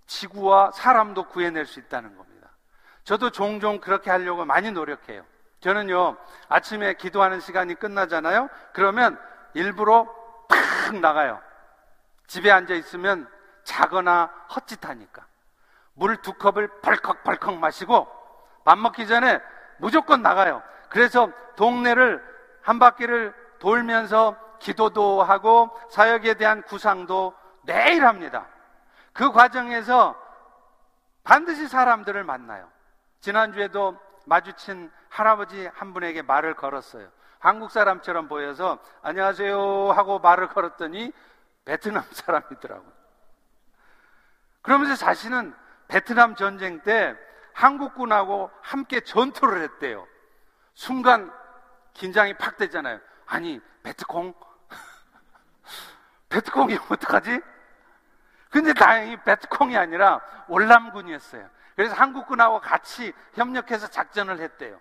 지구와 0.06 0.72
사람도 0.72 1.26
구해낼 1.26 1.66
수 1.66 1.80
있다는 1.80 2.16
겁니다. 2.16 2.50
저도 3.04 3.32
종종 3.32 3.80
그렇게 3.80 4.10
하려고 4.12 4.46
많이 4.46 4.72
노력해요. 4.72 5.26
저는요, 5.62 6.18
아침에 6.48 6.94
기도하는 6.94 7.40
시간이 7.40 7.76
끝나잖아요? 7.76 8.50
그러면 8.74 9.20
일부러 9.54 10.08
팍 10.48 10.96
나가요. 11.00 11.42
집에 12.28 12.52
앉아 12.52 12.76
있으면 12.76 13.28
자거나 13.64 14.32
헛짓하니까. 14.56 15.26
물 15.94 16.16
두 16.22 16.34
컵을 16.34 16.82
벌컥벌컥 16.82 17.56
마시고 17.58 18.08
밥 18.64 18.78
먹기 18.78 19.06
전에 19.08 19.42
무조건 19.78 20.22
나가요. 20.22 20.64
그래서 20.90 21.32
동네를 21.56 22.24
한 22.62 22.80
바퀴를 22.80 23.34
돌면서 23.60 24.36
기도도 24.60 25.24
하고 25.24 25.70
사역에 25.90 26.36
대한 26.36 26.62
구상도 26.64 27.34
매일 27.64 28.06
합니다. 28.06 28.48
그 29.14 29.32
과정에서 29.32 30.16
반드시 31.24 31.68
사람들을 31.68 32.24
만나요. 32.24 32.70
지난주에도 33.22 33.98
마주친 34.26 34.92
할아버지 35.10 35.70
한 35.74 35.94
분에게 35.94 36.22
말을 36.22 36.56
걸었어요. 36.56 37.10
한국 37.40 37.72
사람처럼 37.72 38.28
보여서 38.28 38.80
안녕하세요 39.02 39.92
하고 39.92 40.20
말을 40.20 40.50
걸었더니 40.50 41.12
베트남 41.66 42.04
사람이더라고요. 42.12 42.92
그러면서 44.62 44.96
자신은 44.96 45.54
베트남 45.88 46.36
전쟁 46.36 46.82
때 46.82 47.16
한국군하고 47.54 48.52
함께 48.62 49.02
전투를 49.02 49.62
했대요. 49.64 50.06
순간 50.74 51.32
긴장이 51.94 52.38
팍 52.38 52.58
되잖아요. 52.58 53.00
아니, 53.26 53.60
베트콩? 53.84 54.34
베트콩이 56.30 56.78
어떡하지? 56.90 57.42
근데 58.50 58.74
다행히 58.74 59.18
베트콩이 59.24 59.78
아니라 59.78 60.22
월남군이었어요. 60.48 61.50
그래서 61.76 61.94
한국군하고 61.96 62.60
같이 62.60 63.14
협력해서 63.34 63.88
작전을 63.88 64.40
했대요. 64.40 64.80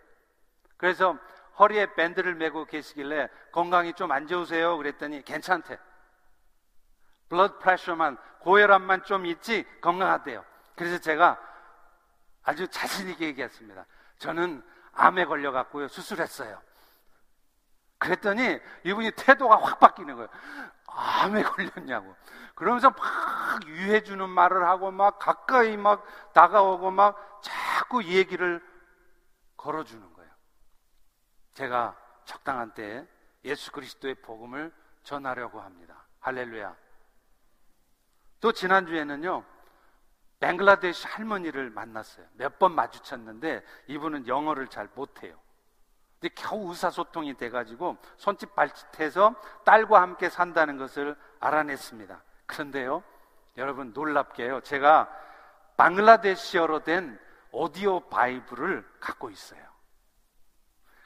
그래서 0.77 1.17
허리에 1.59 1.95
밴드를 1.95 2.35
메고 2.35 2.65
계시길래 2.65 3.29
건강이 3.53 3.93
좀 3.95 4.13
안 4.13 4.27
좋으세요? 4.27 4.77
그랬더니 4.79 5.23
괜찮대. 5.25 5.79
블러드 7.29 7.59
프레셔만 7.59 8.17
고혈압만 8.41 9.05
좀 9.05 9.27
있지 9.27 9.67
건강하대요. 9.81 10.45
그래서 10.77 10.99
제가 10.99 11.39
아주 12.43 12.67
자신 12.69 13.09
있게 13.11 13.27
얘기했습니다. 13.27 13.85
저는 14.19 14.63
암에 14.99 15.25
걸려 15.27 15.53
갖고요. 15.53 15.89
수술했어요. 15.89 16.61
그랬더니 17.99 18.59
이분이 18.85 19.13
태도가 19.13 19.61
확 19.63 19.81
바뀌는 19.81 20.15
거예요. 20.17 20.29
암에 20.87 21.43
걸렸냐고. 21.43 22.15
그러면서 22.55 22.91
막 22.91 23.67
유해주는 23.67 24.29
말을 24.29 24.67
하고 24.67 24.91
막 24.91 25.19
가까이 25.19 25.77
막 25.77 26.05
다가오고 26.33 26.91
막 26.91 27.41
자꾸 27.43 28.03
얘기를 28.05 28.63
걸어주는 29.57 30.13
거예요. 30.13 30.31
제가 31.55 31.97
적당한 32.25 32.73
때에 32.75 33.07
예수 33.45 33.73
그리스도의 33.73 34.17
복음을 34.17 34.73
전하려고 35.03 35.61
합니다. 35.61 36.05
할렐루야. 36.21 36.75
또 38.41 38.53
지난주에는요, 38.53 39.45
뱅글라데시 40.41 41.07
할머니를 41.07 41.71
만났어요. 41.71 42.27
몇 42.35 42.59
번 42.59 42.75
마주쳤는데 42.75 43.65
이분은 43.89 44.29
영어를 44.29 44.69
잘 44.69 44.89
못해요. 44.95 45.39
근데 46.21 46.35
겨우 46.35 46.69
의사소통이 46.71 47.35
돼가지고 47.35 47.97
손짓 48.17 48.55
발짓해서 48.55 49.35
딸과 49.65 50.01
함께 50.03 50.29
산다는 50.29 50.77
것을 50.77 51.17
알아냈습니다. 51.41 52.23
그런데요, 52.47 53.05
여러분 53.57 53.93
놀랍게요. 53.93 54.61
제가 54.63 55.09
방글라데시어로 55.77 56.81
된 56.83 57.21
오디오 57.53 58.01
바이블을 58.09 58.85
갖고 59.01 59.31
있어요. 59.31 59.65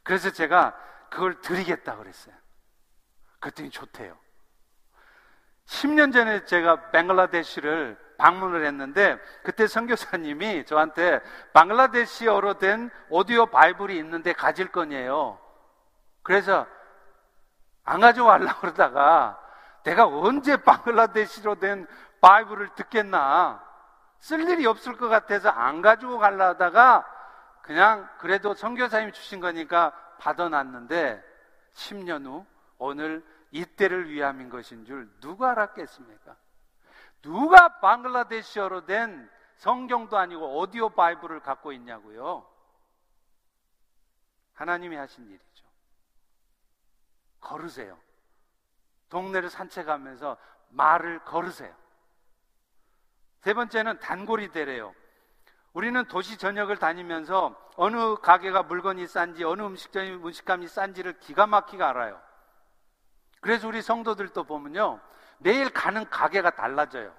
그래서 0.03 0.31
제가 0.31 0.77
그걸 1.11 1.41
드리겠다 1.41 1.97
그랬어요. 1.97 2.35
그랬더니 3.39 3.71
좋대요. 3.71 4.19
10년 5.67 6.13
전에 6.13 6.45
제가 6.45 6.91
방글라데시를 6.91 7.97
방문을 8.19 8.65
했는데 8.65 9.19
그때 9.43 9.67
선교사님이 9.67 10.65
저한테 10.67 11.21
방글라데시어로 11.53 12.55
된 12.59 12.91
오디오 13.09 13.47
바이블이 13.47 13.97
있는데 13.99 14.33
가질 14.33 14.69
거냐요. 14.69 15.39
그래서 16.23 16.67
안 17.85 18.01
가져가려고 18.01 18.61
그러다가 18.61 19.39
내가 19.83 20.07
언제 20.07 20.57
방글라데시로 20.57 21.57
된 21.57 21.87
바이블을 22.21 22.71
듣겠나. 22.77 23.61
쓸 24.21 24.49
일이 24.49 24.67
없을 24.67 24.97
것 24.97 25.09
같아서 25.09 25.49
안 25.49 25.83
가지고 25.83 26.19
가려다가 26.19 27.05
그냥 27.63 28.09
그래도 28.19 28.55
선교사님이 28.55 29.13
주신 29.13 29.41
거니까 29.41 29.93
받아놨는데 30.19 31.23
10년 31.75 32.25
후 32.25 32.47
오늘 32.79 33.25
이때를 33.53 34.11
위함인 34.11 34.49
것인 34.49 34.85
줄 34.85 35.09
누가 35.21 35.53
알았겠습니까? 35.53 36.37
누가 37.21 37.81
방글라데시어로 37.81 38.87
된 38.87 39.31
성경도 39.57 40.19
아니고 40.19 40.59
오디오 40.59 40.89
바이블을 40.89 41.41
갖고 41.41 41.73
있냐고요? 41.73 42.47
하나님이 44.55 44.97
하신 44.97 45.29
일이죠. 45.29 45.65
걸으세요. 47.41 47.99
동네를 49.09 49.51
산책하면서 49.51 50.37
말을 50.71 51.21
걸으세요. 51.25 51.75
세 53.41 53.55
번째는 53.55 53.99
단골이 54.01 54.51
되래요. 54.51 54.95
우리는 55.73 56.05
도시 56.07 56.39
전역을 56.39 56.79
다니면서 56.79 57.57
어느 57.77 58.17
가게가 58.17 58.63
물건이 58.63 59.07
싼지 59.07 59.45
어느 59.45 59.63
음식점이 59.63 60.11
음식감이 60.11 60.69
싼지를 60.69 61.19
기가 61.19 61.47
막히게 61.47 61.83
알아요. 61.83 62.21
그래서 63.43 63.69
우리 63.69 63.83
성도들도 63.83 64.45
보면요. 64.45 65.01
매일 65.39 65.69
가는 65.69 66.09
가게가 66.09 66.51
달라져요. 66.51 67.13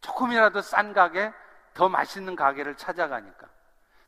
조금이라도 0.00 0.60
싼 0.60 0.92
가게, 0.92 1.32
더 1.74 1.88
맛있는 1.88 2.34
가게를 2.36 2.76
찾아가니까. 2.76 3.48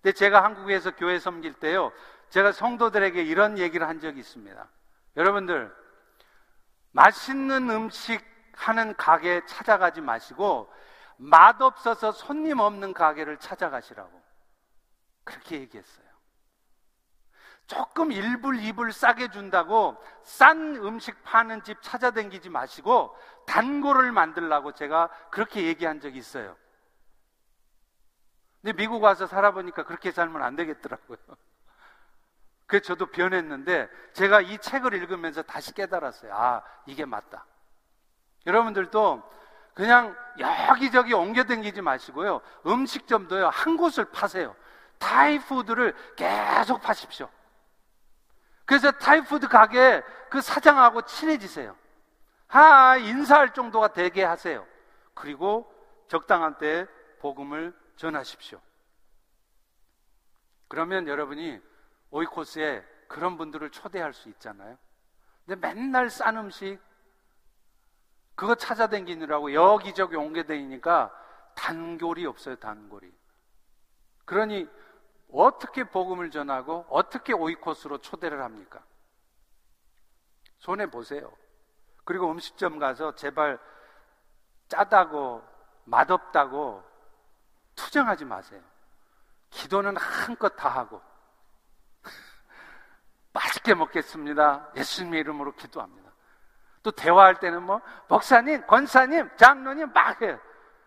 근데 0.03 0.12
제가 0.12 0.43
한국에서 0.43 0.91
교회 0.97 1.19
섬길 1.21 1.55
때요. 1.55 1.93
제가 2.31 2.51
성도들에게 2.51 3.23
이런 3.23 3.59
얘기를 3.59 3.89
한 3.89 4.01
적이 4.01 4.21
있습니다. 4.21 4.69
여러분들, 5.17 5.73
맛있는 6.91 7.71
음식 7.71 8.21
하는 8.57 8.97
가게 8.97 9.45
찾아가지 9.47 10.01
마시고 10.01 10.73
맛없어서 11.17 12.11
손님 12.11 12.59
없는 12.59 12.93
가게를 12.93 13.39
찾아가시라고 13.39 14.21
그렇게 15.23 15.61
얘기했어요. 15.61 16.04
조금 17.67 18.11
1불, 18.11 18.61
2불 18.61 18.93
싸게 18.93 19.29
준다고 19.29 19.97
싼 20.23 20.77
음식 20.77 21.23
파는 21.25 21.62
집 21.62 21.81
찾아다니지 21.83 22.51
마시고 22.51 23.17
단골을 23.47 24.12
만들라고 24.12 24.73
제가 24.73 25.09
그렇게 25.31 25.65
얘기한 25.65 26.01
적이 26.01 26.19
있어요. 26.19 26.57
근데 28.61 28.75
미국 28.75 29.03
와서 29.03 29.27
살아보니까 29.27 29.85
그렇게 29.85 30.11
살면 30.11 30.43
안 30.43 30.57
되겠더라고요. 30.57 31.19
그래서 32.67 32.85
저도 32.85 33.07
변했는데 33.07 33.89
제가 34.15 34.41
이 34.41 34.59
책을 34.59 34.95
읽으면서 34.95 35.43
다시 35.43 35.75
깨달았어요. 35.75 36.35
아, 36.35 36.62
이게 36.87 37.05
맞다. 37.05 37.47
여러분들도 38.47 39.23
그냥 39.75 40.17
여기저기 40.39 41.12
옮겨다니지 41.12 41.83
마시고요. 41.83 42.41
음식점도요, 42.67 43.49
한 43.49 43.77
곳을 43.77 44.07
파세요. 44.07 44.55
Thai 44.99 45.31
food를 45.31 45.95
계속 46.17 46.81
파십시오. 46.81 47.29
그래서 48.65 48.91
Thai 48.91 49.20
food 49.20 49.49
가게 49.49 50.03
그 50.31 50.41
사장하고 50.41 51.03
친해지세요. 51.03 51.77
하, 52.47 52.97
인사할 52.97 53.53
정도가 53.53 53.89
되게 53.89 54.25
하세요. 54.25 54.67
그리고 55.15 55.71
적당한 56.09 56.57
때에 56.59 56.87
복음을 57.21 57.75
전하십시오. 57.97 58.61
그러면 60.69 61.07
여러분이 61.07 61.61
오이코스에 62.11 62.85
그런 63.09 63.37
분들을 63.37 63.71
초대할 63.71 64.12
수 64.12 64.29
있잖아요. 64.31 64.77
근데 65.47 65.69
맨날 65.69 66.11
싼 66.11 66.37
음식, 66.37 66.79
그거 68.35 68.55
찾아다니느라고 68.55 69.53
여기저기 69.53 70.17
옮겨다니니까 70.17 71.12
단골이 71.55 72.27
없어요, 72.27 72.57
단골이. 72.57 73.12
그러니 74.25 74.69
어떻게 75.35 75.85
복음을 75.85 76.30
전하고 76.30 76.87
어떻게 76.89 77.32
오이코스로 77.32 77.99
초대를 77.99 78.43
합니까? 78.43 78.82
손해 80.59 80.87
보세요. 80.87 81.30
그리고 82.05 82.30
음식점 82.30 82.78
가서 82.78 83.14
제발 83.14 83.59
짜다고 84.68 85.43
맛없다고 85.85 86.82
투정하지 87.74 88.24
마세요. 88.24 88.62
기도는 89.51 89.97
한껏 89.97 90.55
다 90.57 90.68
하고 90.68 91.03
맛있게 93.32 93.74
먹겠습니다. 93.74 94.70
예수님의 94.76 95.20
이름으로 95.20 95.55
기도합니다. 95.57 96.12
또 96.82 96.91
대화할 96.91 97.41
때는 97.41 97.62
뭐 97.62 97.80
목사님, 98.09 98.66
권사님, 98.66 99.30
장로님 99.37 99.93
막 99.93 100.20
해요. 100.22 100.39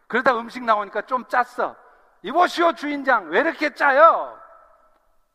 그러다 0.08 0.38
음식 0.40 0.64
나오니까 0.64 1.02
좀 1.02 1.26
짰어. 1.28 1.76
이보시오 2.24 2.74
주인장 2.74 3.30
왜 3.30 3.40
이렇게 3.40 3.74
짜요? 3.74 4.40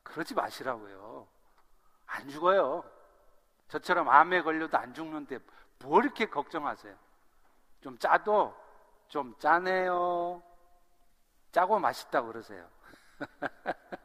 그러지 0.02 0.34
마시라고요. 0.34 1.26
안 2.06 2.28
죽어요. 2.28 2.84
저처럼 3.68 4.08
암에 4.08 4.42
걸려도 4.42 4.76
안 4.76 4.92
죽는데 4.92 5.38
뭐 5.78 6.00
이렇게 6.00 6.26
걱정하세요? 6.26 6.94
좀 7.80 7.98
짜도 7.98 8.54
좀 9.08 9.34
짜네요. 9.38 10.42
짜고 11.52 11.78
맛있다고 11.78 12.28
그러세요. 12.28 12.68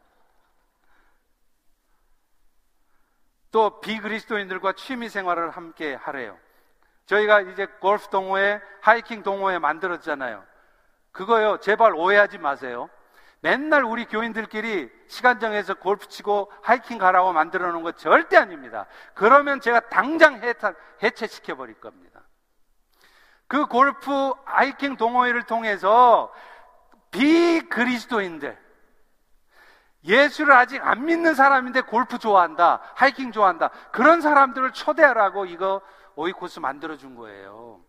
또 3.51 3.80
비그리스도인들과 3.80 4.73
취미 4.73 5.09
생활을 5.09 5.49
함께 5.51 5.95
하래요. 5.95 6.38
저희가 7.05 7.41
이제 7.41 7.65
골프 7.65 8.09
동호회, 8.09 8.61
하이킹 8.82 9.23
동호회 9.23 9.59
만들었잖아요. 9.59 10.45
그거요, 11.18 11.57
제발 11.57 11.95
오해하지 11.95 12.38
마세요. 12.38 12.91
맨날 13.39 13.84
우리 13.84 14.05
교인들끼리 14.05 14.88
시간 15.07 15.39
정해서 15.39 15.74
골프 15.74 16.07
치고 16.07 16.51
하이킹 16.61 16.99
가라고 16.99 17.34
만들어 17.34 17.72
놓은 17.72 17.82
거 17.82 17.91
절대 17.93 18.38
아닙니다. 18.38 18.86
그러면 19.15 19.59
제가 19.59 19.80
당장 19.89 20.39
해체시켜 21.01 21.55
버릴 21.55 21.74
겁니다. 21.80 22.22
그 23.47 23.65
골프 23.65 24.32
하이킹 24.45 24.97
동호회를 24.97 25.43
통해서 25.43 26.32
비그리스도인들, 27.09 28.55
예수를 30.03 30.53
아직 30.53 30.86
안 30.86 31.05
믿는 31.05 31.34
사람인데 31.34 31.82
골프 31.82 32.20
좋아한다, 32.20 32.82
하이킹 32.93 33.32
좋아한다. 33.32 33.70
그런 33.91 34.22
사람들을 34.22 34.72
초대하라고 34.74 35.47
이거 35.47 35.82
오이코스 36.15 36.59
만들어 36.59 36.95
준 36.95 37.15
거예요. 37.15 37.82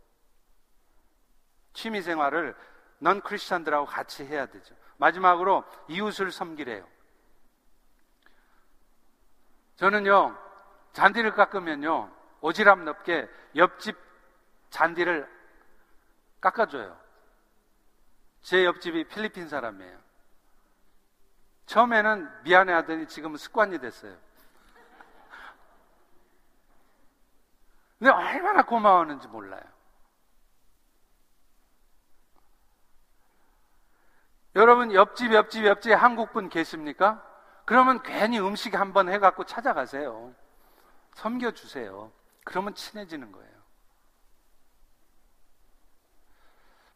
취미 1.74 2.00
생활을 2.00 2.56
넌 2.98 3.20
크리스찬들하고 3.20 3.86
같이 3.86 4.24
해야 4.24 4.46
되죠. 4.46 4.74
마지막으로 4.96 5.64
이웃을 5.88 6.30
섬기래요. 6.32 6.86
저는요, 9.76 10.36
잔디를 10.92 11.34
깎으면요, 11.34 12.10
오지랖 12.40 12.82
넓게 12.82 13.28
옆집 13.56 13.96
잔디를 14.70 15.28
깎아줘요. 16.40 16.98
제 18.42 18.64
옆집이 18.64 19.04
필리핀 19.04 19.48
사람이에요. 19.48 19.98
처음에는 21.66 22.42
미안해 22.44 22.72
하더니 22.72 23.06
지금은 23.06 23.36
습관이 23.36 23.78
됐어요. 23.78 24.16
근데 27.98 28.12
얼마나 28.12 28.62
고마워하는지 28.64 29.28
몰라요. 29.28 29.62
여러분 34.56 34.92
옆집 34.92 35.32
옆집 35.32 35.64
옆집 35.66 35.92
한국분 35.92 36.48
계십니까? 36.48 37.24
그러면 37.64 38.02
괜히 38.02 38.40
음식 38.40 38.74
한번 38.74 39.08
해갖고 39.08 39.44
찾아가세요. 39.44 40.34
섬겨주세요. 41.14 42.10
그러면 42.44 42.74
친해지는 42.74 43.30
거예요. 43.30 43.58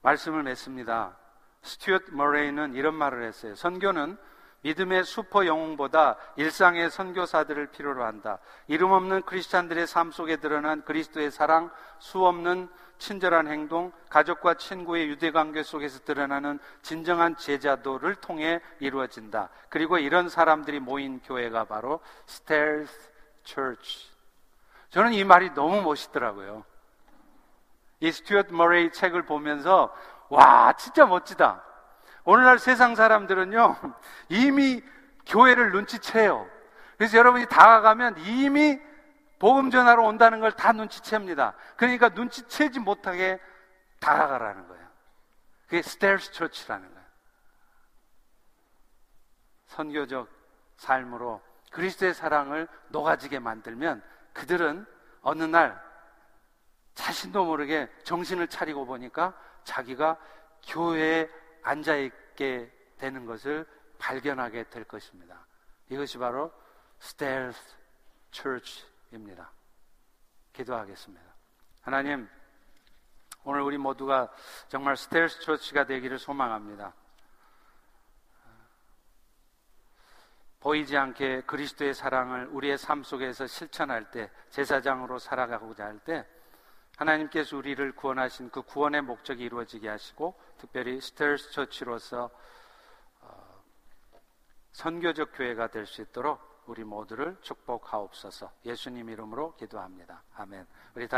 말씀을 0.00 0.42
맺습니다. 0.42 1.16
스튜어트 1.62 2.10
머레이는 2.10 2.74
이런 2.74 2.94
말을 2.94 3.24
했어요. 3.24 3.54
선교는 3.54 4.16
믿음의 4.62 5.04
슈퍼 5.04 5.46
영웅보다 5.46 6.16
일상의 6.36 6.90
선교사들을 6.90 7.68
필요로 7.68 8.04
한다. 8.04 8.38
이름 8.68 8.92
없는 8.92 9.22
크리스찬들의 9.22 9.86
삶 9.86 10.10
속에 10.10 10.36
드러난 10.36 10.82
그리스도의 10.84 11.30
사랑, 11.30 11.70
수 11.98 12.24
없는 12.24 12.68
친절한 12.98 13.48
행동, 13.48 13.92
가족과 14.08 14.54
친구의 14.54 15.08
유대 15.08 15.32
관계 15.32 15.64
속에서 15.64 15.98
드러나는 16.00 16.60
진정한 16.82 17.36
제자도를 17.36 18.14
통해 18.16 18.60
이루어진다. 18.78 19.48
그리고 19.68 19.98
이런 19.98 20.28
사람들이 20.28 20.78
모인 20.78 21.20
교회가 21.20 21.64
바로 21.64 22.00
Stealth 22.28 23.10
Church. 23.42 24.12
저는 24.90 25.14
이 25.14 25.24
말이 25.24 25.52
너무 25.54 25.82
멋있더라고요. 25.82 26.64
이 27.98 28.12
스튜어트 28.12 28.52
머레이 28.52 28.92
책을 28.92 29.22
보면서 29.22 29.92
와, 30.28 30.72
진짜 30.74 31.04
멋지다. 31.04 31.64
오늘날 32.24 32.58
세상 32.58 32.94
사람들은요, 32.94 33.76
이미 34.28 34.82
교회를 35.26 35.72
눈치채요. 35.72 36.48
그래서 36.96 37.18
여러분이 37.18 37.46
다가가면 37.46 38.18
이미 38.18 38.80
전하러 39.72 40.04
온다는 40.04 40.38
걸 40.38 40.52
다 40.52 40.72
눈치챕니다. 40.72 41.54
그러니까 41.76 42.10
눈치채지 42.10 42.78
못하게 42.78 43.40
다가가라는 43.98 44.68
거예요. 44.68 44.88
그게 45.66 45.82
Stealth 45.82 46.32
Church라는 46.32 46.88
거예요. 46.88 47.06
선교적 49.66 50.28
삶으로 50.76 51.42
그리스도의 51.72 52.14
사랑을 52.14 52.68
녹아지게 52.88 53.38
만들면 53.40 54.02
그들은 54.32 54.86
어느 55.22 55.42
날 55.42 55.80
자신도 56.94 57.44
모르게 57.44 57.90
정신을 58.04 58.48
차리고 58.48 58.84
보니까 58.86 59.34
자기가 59.64 60.18
교회에 60.68 61.28
앉아 61.62 61.96
있게 61.96 62.70
되는 62.98 63.26
것을 63.26 63.66
발견하게 63.98 64.64
될 64.70 64.84
것입니다. 64.84 65.46
이것이 65.88 66.18
바로 66.18 66.52
Stairs 67.00 67.76
Church입니다. 68.30 69.50
기도하겠습니다. 70.52 71.24
하나님, 71.82 72.28
오늘 73.44 73.62
우리 73.62 73.78
모두가 73.78 74.32
정말 74.68 74.94
Stairs 74.94 75.40
Church가 75.42 75.84
되기를 75.86 76.18
소망합니다. 76.18 76.94
보이지 80.60 80.96
않게 80.96 81.42
그리스도의 81.42 81.92
사랑을 81.92 82.46
우리의 82.46 82.78
삶 82.78 83.02
속에서 83.02 83.48
실천할 83.48 84.12
때, 84.12 84.30
제사장으로 84.50 85.18
살아가고자 85.18 85.84
할 85.84 85.98
때, 85.98 86.24
하나님께서 86.96 87.56
우리를 87.56 87.92
구원하신 87.96 88.50
그 88.50 88.62
구원의 88.62 89.02
목적이 89.02 89.44
이루어지게 89.44 89.88
하시고 89.88 90.38
특별히 90.62 91.00
스텔스 91.00 91.50
처치로서 91.50 92.30
어, 93.20 93.62
선교적 94.70 95.32
교회가 95.34 95.66
될 95.66 95.86
수 95.86 96.02
있도록 96.02 96.40
우리 96.66 96.84
모두를 96.84 97.36
축복하옵소서. 97.42 98.52
예수님 98.64 99.10
이름으로 99.10 99.56
기도합니다. 99.56 100.22
아멘. 100.34 100.64
우리 100.94 101.08
다 101.08 101.10